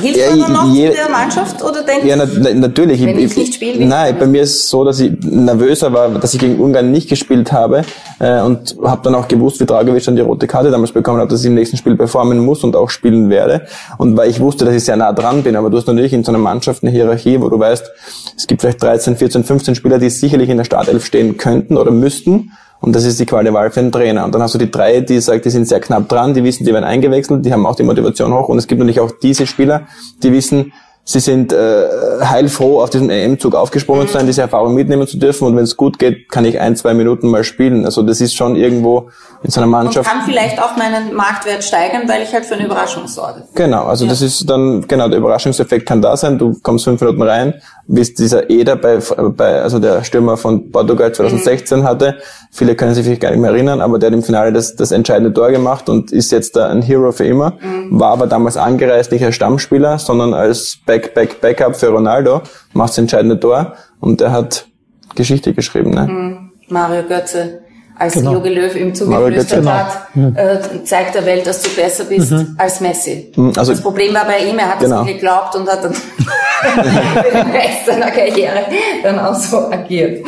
[0.00, 3.04] Hilft ja, man noch je, der Mannschaft oder denkt Ja, na, natürlich.
[3.04, 6.08] Wenn ich, ich nicht spiele, Nein, bei mir ist es so, dass ich nervöser war,
[6.08, 7.82] dass ich gegen Ungarn nicht gespielt habe
[8.18, 11.30] äh, und habe dann auch gewusst, wie Dragovic dann die rote Karte damals bekommen hat,
[11.30, 13.66] dass ich im nächsten Spiel performen muss und auch spielen werde.
[13.98, 16.24] Und weil ich wusste, dass ich sehr nah dran bin, aber du hast natürlich in
[16.24, 17.90] so einer Mannschaft eine Hierarchie, wo du weißt,
[18.36, 21.90] es gibt vielleicht 13, 14, 15 Spieler, die sicherlich in der Startelf stehen könnten oder
[21.90, 22.52] müssten
[22.82, 24.24] und das ist die Qual der Wahl für einen Trainer.
[24.24, 26.64] Und dann hast du die drei, die sagt, die sind sehr knapp dran, die wissen,
[26.64, 28.48] die werden eingewechselt, die haben auch die Motivation hoch.
[28.48, 29.86] Und es gibt natürlich auch diese Spieler,
[30.24, 30.72] die wissen,
[31.04, 31.88] sie sind äh,
[32.22, 35.46] heilfroh, auf diesem EM-Zug aufgesprungen zu sein, diese Erfahrung mitnehmen zu dürfen.
[35.46, 37.84] Und wenn es gut geht, kann ich ein, zwei Minuten mal spielen.
[37.84, 39.10] Also das ist schon irgendwo
[39.44, 40.10] in so einer Mannschaft.
[40.10, 43.44] Und kann vielleicht auch meinen Marktwert steigern, weil ich halt für eine Überraschung sorge.
[43.54, 44.10] Genau, also ja.
[44.10, 46.38] das ist dann, genau, der Überraschungseffekt kann da sein.
[46.38, 47.54] Du kommst fünf Minuten rein,
[47.86, 48.98] wie es dieser Eder bei,
[49.36, 51.84] bei, also der Stürmer von Portugal 2016 mhm.
[51.84, 52.18] hatte.
[52.50, 54.92] Viele können sich vielleicht gar nicht mehr erinnern, aber der hat im Finale das, das
[54.92, 57.58] entscheidende Tor gemacht und ist jetzt da ein Hero für immer.
[57.60, 57.98] Mhm.
[57.98, 62.90] War aber damals angereist nicht als Stammspieler, sondern als Back, Back, Backup für Ronaldo, macht
[62.90, 64.66] das entscheidende Tor und der hat
[65.14, 65.90] Geschichte geschrieben.
[65.90, 66.06] Ne?
[66.06, 66.50] Mhm.
[66.68, 67.61] Mario Götze
[68.02, 68.32] als genau.
[68.32, 70.36] Jogi Löw ihm zugeflüstert hat, genau.
[70.36, 72.56] äh, zeigt der Welt, dass du besser bist mhm.
[72.58, 73.32] als Messi.
[73.36, 75.00] Mhm, also, das Problem war bei ihm, er hat genau.
[75.00, 78.64] es nicht geglaubt und hat dann den Rest seiner Karriere
[79.04, 80.26] dann auch so agiert.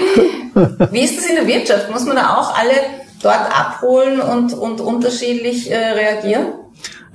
[0.92, 1.90] Wie ist das in der Wirtschaft?
[1.90, 2.74] Muss man da auch alle
[3.20, 6.46] dort abholen und, und unterschiedlich äh, reagieren?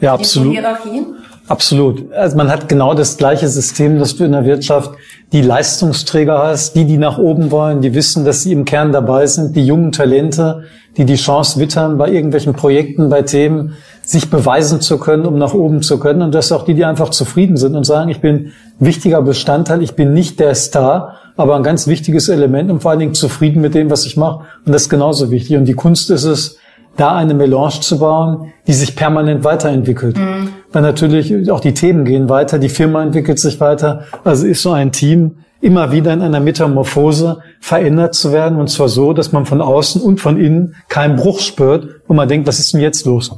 [0.01, 0.51] Ja, absolut.
[0.51, 1.16] Hierarchien?
[1.49, 2.13] Absolut.
[2.13, 4.91] Also man hat genau das gleiche System, das du in der Wirtschaft
[5.31, 9.25] die Leistungsträger hast, die, die nach oben wollen, die wissen, dass sie im Kern dabei
[9.25, 13.73] sind, die jungen Talente, die die Chance wittern, bei irgendwelchen Projekten, bei Themen,
[14.03, 16.21] sich beweisen zu können, um nach oben zu können.
[16.21, 19.95] Und das auch die, die einfach zufrieden sind und sagen, ich bin wichtiger Bestandteil, ich
[19.95, 23.73] bin nicht der Star, aber ein ganz wichtiges Element und vor allen Dingen zufrieden mit
[23.73, 24.45] dem, was ich mache.
[24.67, 25.57] Und das ist genauso wichtig.
[25.57, 26.59] Und die Kunst ist es,
[26.99, 30.17] da eine Melange zu bauen, die sich permanent weiterentwickelt.
[30.17, 30.49] Mhm.
[30.71, 34.03] Weil natürlich auch die Themen gehen weiter, die Firma entwickelt sich weiter.
[34.23, 38.59] Also ist so ein Team immer wieder in einer Metamorphose verändert zu werden.
[38.59, 42.27] Und zwar so, dass man von außen und von innen keinen Bruch spürt, wo man
[42.27, 43.31] denkt, was ist denn jetzt los?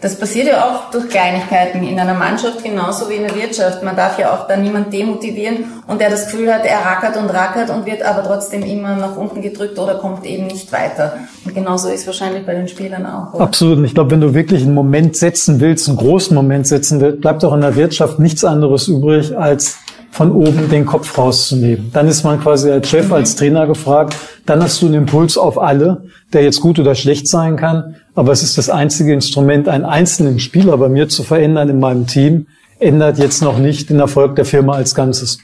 [0.00, 3.82] Das passiert ja auch durch Kleinigkeiten in einer Mannschaft genauso wie in der Wirtschaft.
[3.82, 7.28] Man darf ja auch da niemand demotivieren und der das Gefühl hat, er rackert und
[7.28, 11.18] rackert und wird aber trotzdem immer nach unten gedrückt oder kommt eben nicht weiter.
[11.44, 13.34] Und genauso ist wahrscheinlich bei den Spielern auch.
[13.34, 13.44] Oder?
[13.44, 13.76] Absolut.
[13.76, 17.20] Und ich glaube, wenn du wirklich einen Moment setzen willst, einen großen Moment setzen willst,
[17.20, 19.76] bleibt auch in der Wirtschaft nichts anderes übrig, als
[20.10, 21.90] von oben den Kopf rauszunehmen.
[21.92, 24.16] Dann ist man quasi als Chef, als Trainer gefragt.
[24.44, 27.96] Dann hast du einen Impuls auf alle, der jetzt gut oder schlecht sein kann.
[28.20, 32.06] Aber es ist das einzige Instrument, einen einzelnen Spieler bei mir zu verändern in meinem
[32.06, 32.48] Team,
[32.78, 35.38] ändert jetzt noch nicht den Erfolg der Firma als Ganzes.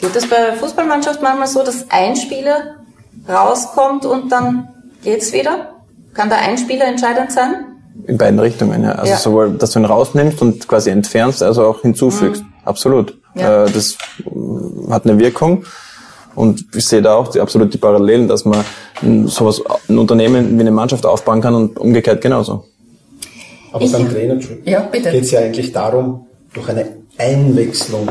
[0.00, 2.76] Geht das bei der Fußballmannschaft manchmal so, dass ein Spieler
[3.28, 4.68] rauskommt und dann
[5.02, 5.80] geht's wieder?
[6.14, 7.66] Kann da ein Spieler entscheidend sein?
[8.06, 8.92] In beiden Richtungen, ja.
[8.92, 9.18] Also ja.
[9.18, 12.44] sowohl, dass du ihn rausnimmst und quasi entfernst, also auch hinzufügst.
[12.44, 12.52] Mhm.
[12.64, 13.18] Absolut.
[13.34, 13.64] Ja.
[13.64, 13.98] Äh, das
[14.90, 15.64] hat eine Wirkung.
[16.34, 18.64] Und ich sehe da auch die, absolut die Parallelen, dass man
[19.26, 22.64] sowas, ein Unternehmen wie eine Mannschaft aufbauen kann und umgekehrt genauso.
[23.72, 26.86] Aber ich, beim Trainer ja, geht es ja eigentlich darum, durch eine
[27.18, 28.08] Einwechslung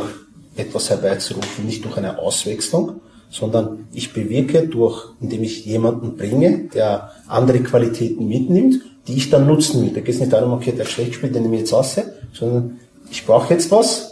[0.55, 7.11] etwas herbeizurufen, nicht durch eine Auswechslung, sondern ich bewirke durch, indem ich jemanden bringe, der
[7.27, 9.93] andere Qualitäten mitnimmt, die ich dann nutzen will.
[9.93, 11.95] Da geht es nicht darum, okay, der schlecht spielt, den nehme ich jetzt aus,
[12.33, 12.79] sondern
[13.11, 14.08] ich brauche jetzt was,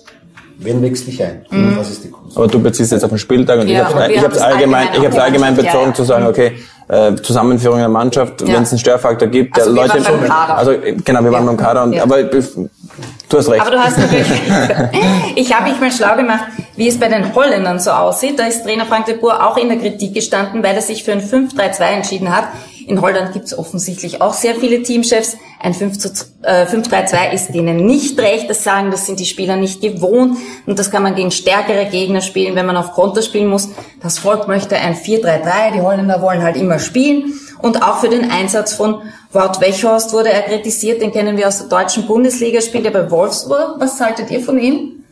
[0.60, 1.46] Wen wechsle ich ein?
[1.50, 1.78] Mhm.
[1.78, 2.36] Was ist die Kunst?
[2.36, 5.22] Aber du beziehst jetzt auf den Spieltag und ja, ich habe es allgemein, ich habe
[5.22, 6.54] allgemein bezogen ja, zu sagen, okay,
[6.88, 8.48] äh, Zusammenführung der Mannschaft, ja.
[8.48, 10.02] wenn es einen Störfaktor gibt, also der Leute,
[10.50, 13.62] also genau, wir waren beim Kader und aber du hast recht.
[13.62, 14.28] Aber du hast natürlich,
[15.36, 16.46] ich habe mich mal schlau gemacht,
[16.76, 18.40] wie es bei den Holländern so aussieht.
[18.40, 21.12] Da ist Trainer Frank de Boer auch in der Kritik gestanden, weil er sich für
[21.12, 22.46] ein 5-3-2 entschieden hat.
[22.88, 25.36] In Holland gibt es offensichtlich auch sehr viele Teamchefs.
[25.60, 28.50] Ein 5-3-2 äh, ist denen nicht recht.
[28.50, 30.38] Das sagen, das sind die Spieler nicht gewohnt.
[30.66, 33.68] Und das kann man gegen stärkere Gegner spielen, wenn man auf Konter spielen muss.
[34.02, 35.74] Das Volk möchte ein 4-3-3.
[35.74, 37.34] Die Holländer wollen halt immer spielen.
[37.62, 39.02] Und auch für den Einsatz von
[39.34, 41.02] Wout Weghorst wurde er kritisiert.
[41.02, 43.76] Den kennen wir aus der deutschen Bundesliga, spielt er bei Wolfsburg.
[43.80, 45.04] Was haltet ihr von ihm?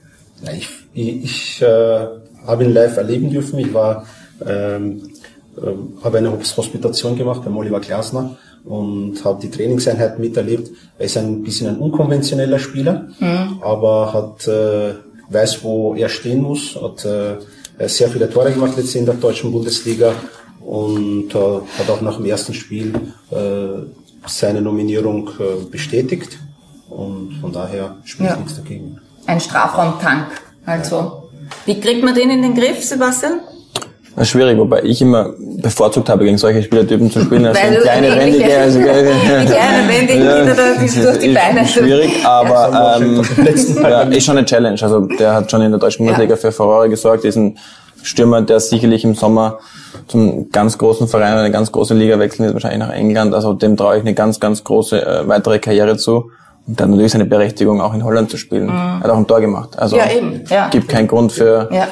[0.53, 2.07] Ich, ich, ich äh,
[2.47, 3.59] habe ihn live erleben dürfen.
[3.59, 4.05] Ich war
[4.47, 5.11] ähm,
[5.63, 10.71] ähm, habe eine Hospitation gemacht beim Oliver Glasner und habe die Trainingseinheit miterlebt.
[10.97, 13.59] Er ist ein bisschen ein unkonventioneller Spieler, mhm.
[13.61, 14.95] aber hat äh,
[15.29, 17.37] weiß, wo er stehen muss, hat äh,
[17.87, 20.13] sehr viele Tore gemacht letztens in der deutschen Bundesliga
[20.61, 21.37] und äh,
[21.77, 22.93] hat auch nach dem ersten Spiel
[23.31, 23.37] äh,
[24.27, 26.39] seine Nominierung äh, bestätigt
[26.89, 28.37] und von daher spricht ja.
[28.37, 28.99] nichts dagegen.
[29.27, 30.27] Ein Strafraumtank,
[30.65, 30.95] also.
[30.95, 31.21] Ja.
[31.65, 33.39] Wie kriegt man den in den Griff, Sebastian?
[34.15, 37.45] Das ist schwierig, wobei ich immer bevorzugt habe, gegen solche Spielertypen zu spielen.
[37.47, 41.67] Also Weil kleine, wendige, also, die kleinen, wendigen ja, die durch die Beine.
[41.67, 43.21] Schwierig, aber ähm,
[43.81, 44.81] ja, ist schon eine Challenge.
[44.81, 46.39] Also der hat schon in der deutschen Bundesliga ja.
[46.39, 47.57] für Furore gesorgt, diesen
[48.03, 49.59] Stürmer, der sicherlich im Sommer
[50.07, 53.33] zum ganz großen Verein, eine ganz große Liga wechseln wird, wahrscheinlich nach England.
[53.33, 56.31] Also dem traue ich eine ganz, ganz große äh, weitere Karriere zu.
[56.67, 58.67] Und dann natürlich seine Berechtigung, auch in Holland zu spielen.
[58.67, 59.03] Mhm.
[59.03, 59.77] Hat auch ein Tor gemacht.
[59.77, 60.43] Also ja, eben.
[60.49, 60.69] Ja.
[60.69, 61.87] gibt keinen Grund für ja.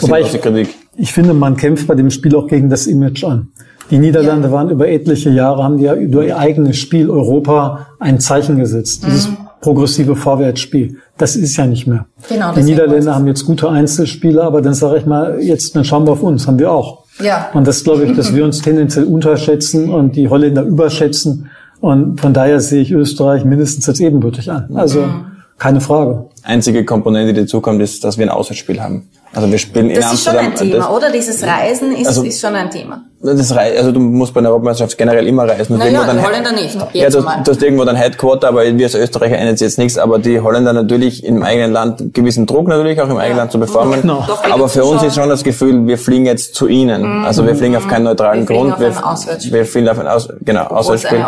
[0.00, 0.74] Wobei ich, Kritik.
[0.96, 3.48] Ich finde, man kämpft bei dem Spiel auch gegen das Image an.
[3.90, 4.54] Die Niederlande ja.
[4.54, 9.02] waren über etliche Jahre, haben die ja über ihr eigenes Spiel Europa ein Zeichen gesetzt.
[9.02, 9.10] Mhm.
[9.10, 9.28] Dieses
[9.60, 10.98] progressive Vorwärtsspiel.
[11.16, 12.06] Das ist ja nicht mehr.
[12.28, 16.06] Genau, die Niederländer haben jetzt gute Einzelspieler, aber dann sage ich mal, jetzt dann schauen
[16.06, 17.04] wir auf uns, haben wir auch.
[17.18, 17.50] Ja.
[17.54, 21.48] Und das glaube ich, dass wir uns tendenziell unterschätzen und die Holländer überschätzen.
[21.80, 24.68] Und von daher sehe ich Österreich mindestens als ebenbürtig an.
[24.74, 25.24] Also mhm.
[25.58, 26.26] keine Frage.
[26.42, 29.08] Einzige Komponente, die dazukommt, ist, dass wir ein Auswärtsspiel haben.
[29.34, 30.52] Also wir spielen in das Amsterdam.
[30.52, 31.12] Das ist schon ein Thema, das, oder?
[31.12, 33.04] Dieses Reisen ist, also, ist schon ein Thema.
[33.24, 35.78] Das Re also du musst bei einer Europameisterschaft generell immer reisen.
[35.78, 36.76] Naja, die Holländer nicht.
[36.92, 40.18] Ja, du, du hast irgendwo dein Headquarter, aber wir als Österreicher ändern jetzt nichts, aber
[40.18, 43.42] die Holländer natürlich im eigenen Land gewissen Druck natürlich auch im eigenen ja.
[43.44, 44.02] Land zu performen.
[44.02, 44.26] Genau.
[44.52, 47.20] Aber für uns ist schon das Gefühl, wir fliegen jetzt zu ihnen.
[47.20, 47.24] Mhm.
[47.24, 48.78] Also wir fliegen auf keinen neutralen wir Grund.
[48.78, 51.24] Wir, wir fliegen auf ein Aus genau, Auswärtsspiel.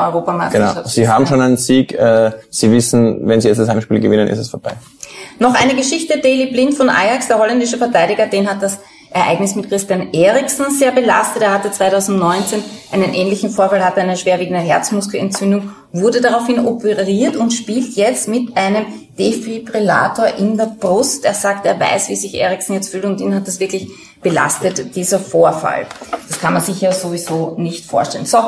[0.52, 0.72] Genau.
[0.84, 1.94] Sie haben schon einen Sieg.
[1.94, 4.72] Äh, sie wissen, wenn sie jetzt das Heimspiel gewinnen, ist es vorbei.
[5.39, 8.78] Noch eine Geschichte, Daily Blind von Ajax, der holländische Verteidiger, den hat das
[9.11, 11.43] Ereignis mit Christian Eriksen sehr belastet.
[11.43, 12.62] Er hatte 2019
[12.93, 18.87] einen ähnlichen Vorfall, hatte eine schwerwiegende Herzmuskelentzündung, wurde daraufhin operiert und spielt jetzt mit einem
[19.18, 21.24] Defibrillator in der Brust.
[21.24, 23.89] Er sagt, er weiß, wie sich Eriksen jetzt fühlt und ihn hat das wirklich
[24.22, 25.87] belastet, dieser Vorfall.
[26.28, 28.26] Das kann man sich ja sowieso nicht vorstellen.
[28.26, 28.39] So,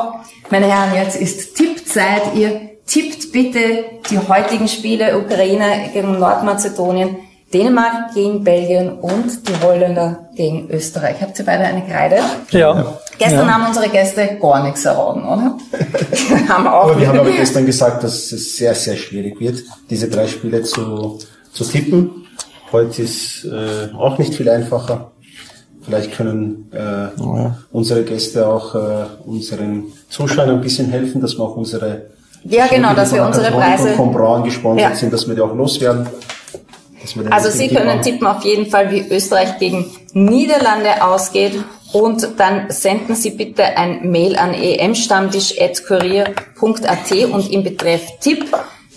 [0.49, 2.35] meine Herren, jetzt ist Tippzeit.
[2.35, 7.17] Ihr tippt bitte die heutigen Spiele Ukraine gegen Nordmazedonien,
[7.53, 11.21] Dänemark gegen Belgien und die Holländer gegen Österreich.
[11.21, 12.17] Habt ihr beide eine Kreide?
[12.51, 12.97] Ja.
[13.17, 13.53] Gestern ja.
[13.53, 15.57] haben unsere Gäste gar nichts erraten, oder?
[16.47, 20.09] haben auch aber wir haben aber gestern gesagt, dass es sehr, sehr schwierig wird, diese
[20.09, 21.19] drei Spiele zu,
[21.51, 22.27] zu tippen.
[22.71, 25.11] Heute ist äh, auch nicht viel einfacher.
[25.81, 27.57] Vielleicht können äh, oh ja.
[27.71, 32.09] unsere Gäste auch äh, unseren Zuschauern ein bisschen helfen, dass wir auch unsere
[32.43, 34.95] ja, genau, dass wir unsere Preise von Braun gesponsert ja.
[34.95, 36.07] sind, dass wir die auch loswerden.
[37.29, 41.53] Also Sie können tippen auf jeden Fall, wie Österreich gegen Niederlande ausgeht
[41.91, 48.45] und dann senden Sie bitte ein Mail an emstammtisch.kurier.at und im Betreff Tipp,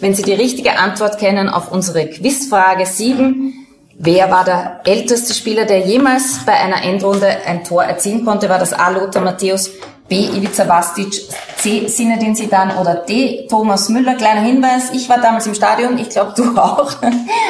[0.00, 3.54] wenn Sie die richtige Antwort kennen auf unsere Quizfrage 7,
[4.04, 8.48] Wer war der älteste Spieler, der jemals bei einer Endrunde ein Tor erzielen konnte?
[8.48, 8.90] War das A.
[8.90, 9.70] Lothar Matthäus,
[10.12, 10.26] B.
[10.26, 11.10] Ivica Vastic,
[11.56, 11.88] C.
[11.88, 13.46] Sinedin Sidan oder D.
[13.48, 14.14] Thomas Müller.
[14.14, 16.92] Kleiner Hinweis, ich war damals im Stadion, ich glaube du auch,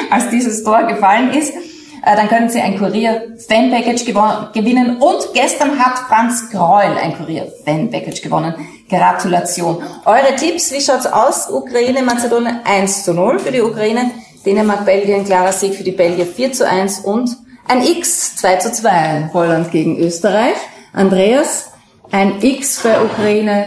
[0.09, 1.53] als dieses Tor gefallen ist.
[1.53, 4.95] Äh, dann können Sie ein Kurier-Fan-Package gewinnen.
[5.01, 8.55] Und gestern hat Franz Greul ein Kurier-Fan-Package gewonnen.
[8.89, 9.83] Gratulation.
[10.05, 11.49] Eure Tipps, wie schaut's aus?
[11.49, 14.09] Ukraine, Mazedonien 1 zu 0 für die Ukraine.
[14.45, 17.29] Dänemark, Belgien, klarer Sieg für die Belgier 4 zu 1 und
[17.67, 19.31] ein X 2 zu 2.
[19.33, 20.55] Holland gegen Österreich.
[20.93, 21.72] Andreas,
[22.13, 23.65] ein X bei Ukraine.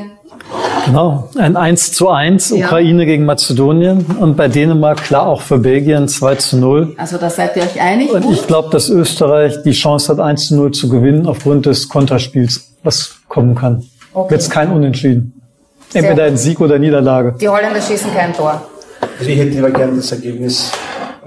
[0.87, 2.67] Genau, ein 1 zu 1 ja.
[2.67, 6.95] Ukraine gegen Mazedonien und bei Dänemark klar auch für Belgien 2 zu 0.
[6.97, 8.13] Also da seid ihr euch einig?
[8.13, 11.89] Und ich glaube, dass Österreich die Chance hat 1 zu 0 zu gewinnen aufgrund des
[11.89, 13.85] Konterspiels, was kommen kann.
[14.15, 14.35] Okay.
[14.35, 15.43] Jetzt kein Unentschieden.
[15.93, 17.35] Entweder ein Sieg oder Niederlage.
[17.41, 18.63] Die Holländer schießen kein Tor.
[19.19, 20.71] Also ich hätte lieber gern das Ergebnis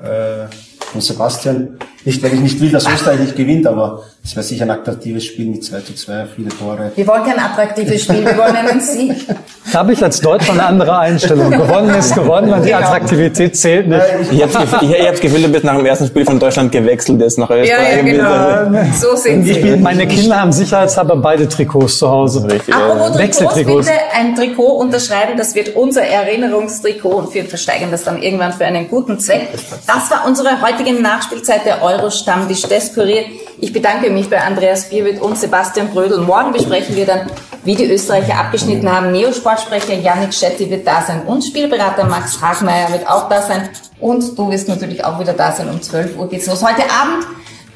[0.01, 0.45] äh,
[0.91, 1.77] von Sebastian.
[2.09, 5.25] Nicht, weil ich nicht will, dass Österreich nicht gewinnt, aber es wäre sicher ein attraktives
[5.25, 6.91] Spiel mit 2 zu 2, viele Tore.
[6.95, 9.27] Wir wollen kein attraktives Spiel, wir wollen einen Sieg.
[9.71, 11.51] Da habe ich als Deutschland eine andere Einstellung.
[11.51, 12.79] Gewonnen ist gewonnen und die genau.
[12.79, 14.01] Attraktivität zählt nicht.
[14.31, 17.37] Ich habe das, Gefühl, Gefühl, du bist nach dem ersten Spiel von Deutschland gewechselt ist
[17.37, 17.69] nach Österreich.
[17.69, 18.89] Ja, ja genau.
[18.99, 19.53] So sind sie.
[19.53, 22.49] Bin, meine Kinder haben sicherheitshalber beide Trikots zu Hause.
[22.49, 28.05] Richtig, Apropos Trikots, bitte ein Trikot unterschreiben, das wird unser Erinnerungstrikot und wir versteigern das
[28.05, 29.49] dann irgendwann für einen guten Zweck.
[29.85, 33.25] Das war unsere heutige Nachspielzeit der Euro-Stammtisch des Kurier.
[33.59, 36.19] Ich bedanke mich bei Andreas Bierwitt und Sebastian Brödel.
[36.19, 37.29] Morgen besprechen wir dann,
[37.63, 39.11] wie die Österreicher abgeschnitten haben.
[39.11, 43.69] Neosportsprecher Yannick Schetti wird da sein und Spielberater Max Hagmeier wird auch da sein.
[43.99, 45.69] Und du wirst natürlich auch wieder da sein.
[45.69, 46.63] Um 12 Uhr geht's los.
[46.63, 47.25] Heute Abend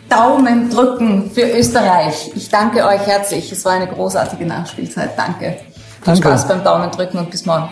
[0.09, 2.31] Daumen drücken für Österreich.
[2.35, 3.51] Ich danke euch herzlich.
[3.51, 5.11] Es war eine großartige Nachspielzeit.
[5.17, 5.57] Danke.
[6.03, 7.69] Viel Spaß beim Daumen drücken und bis morgen.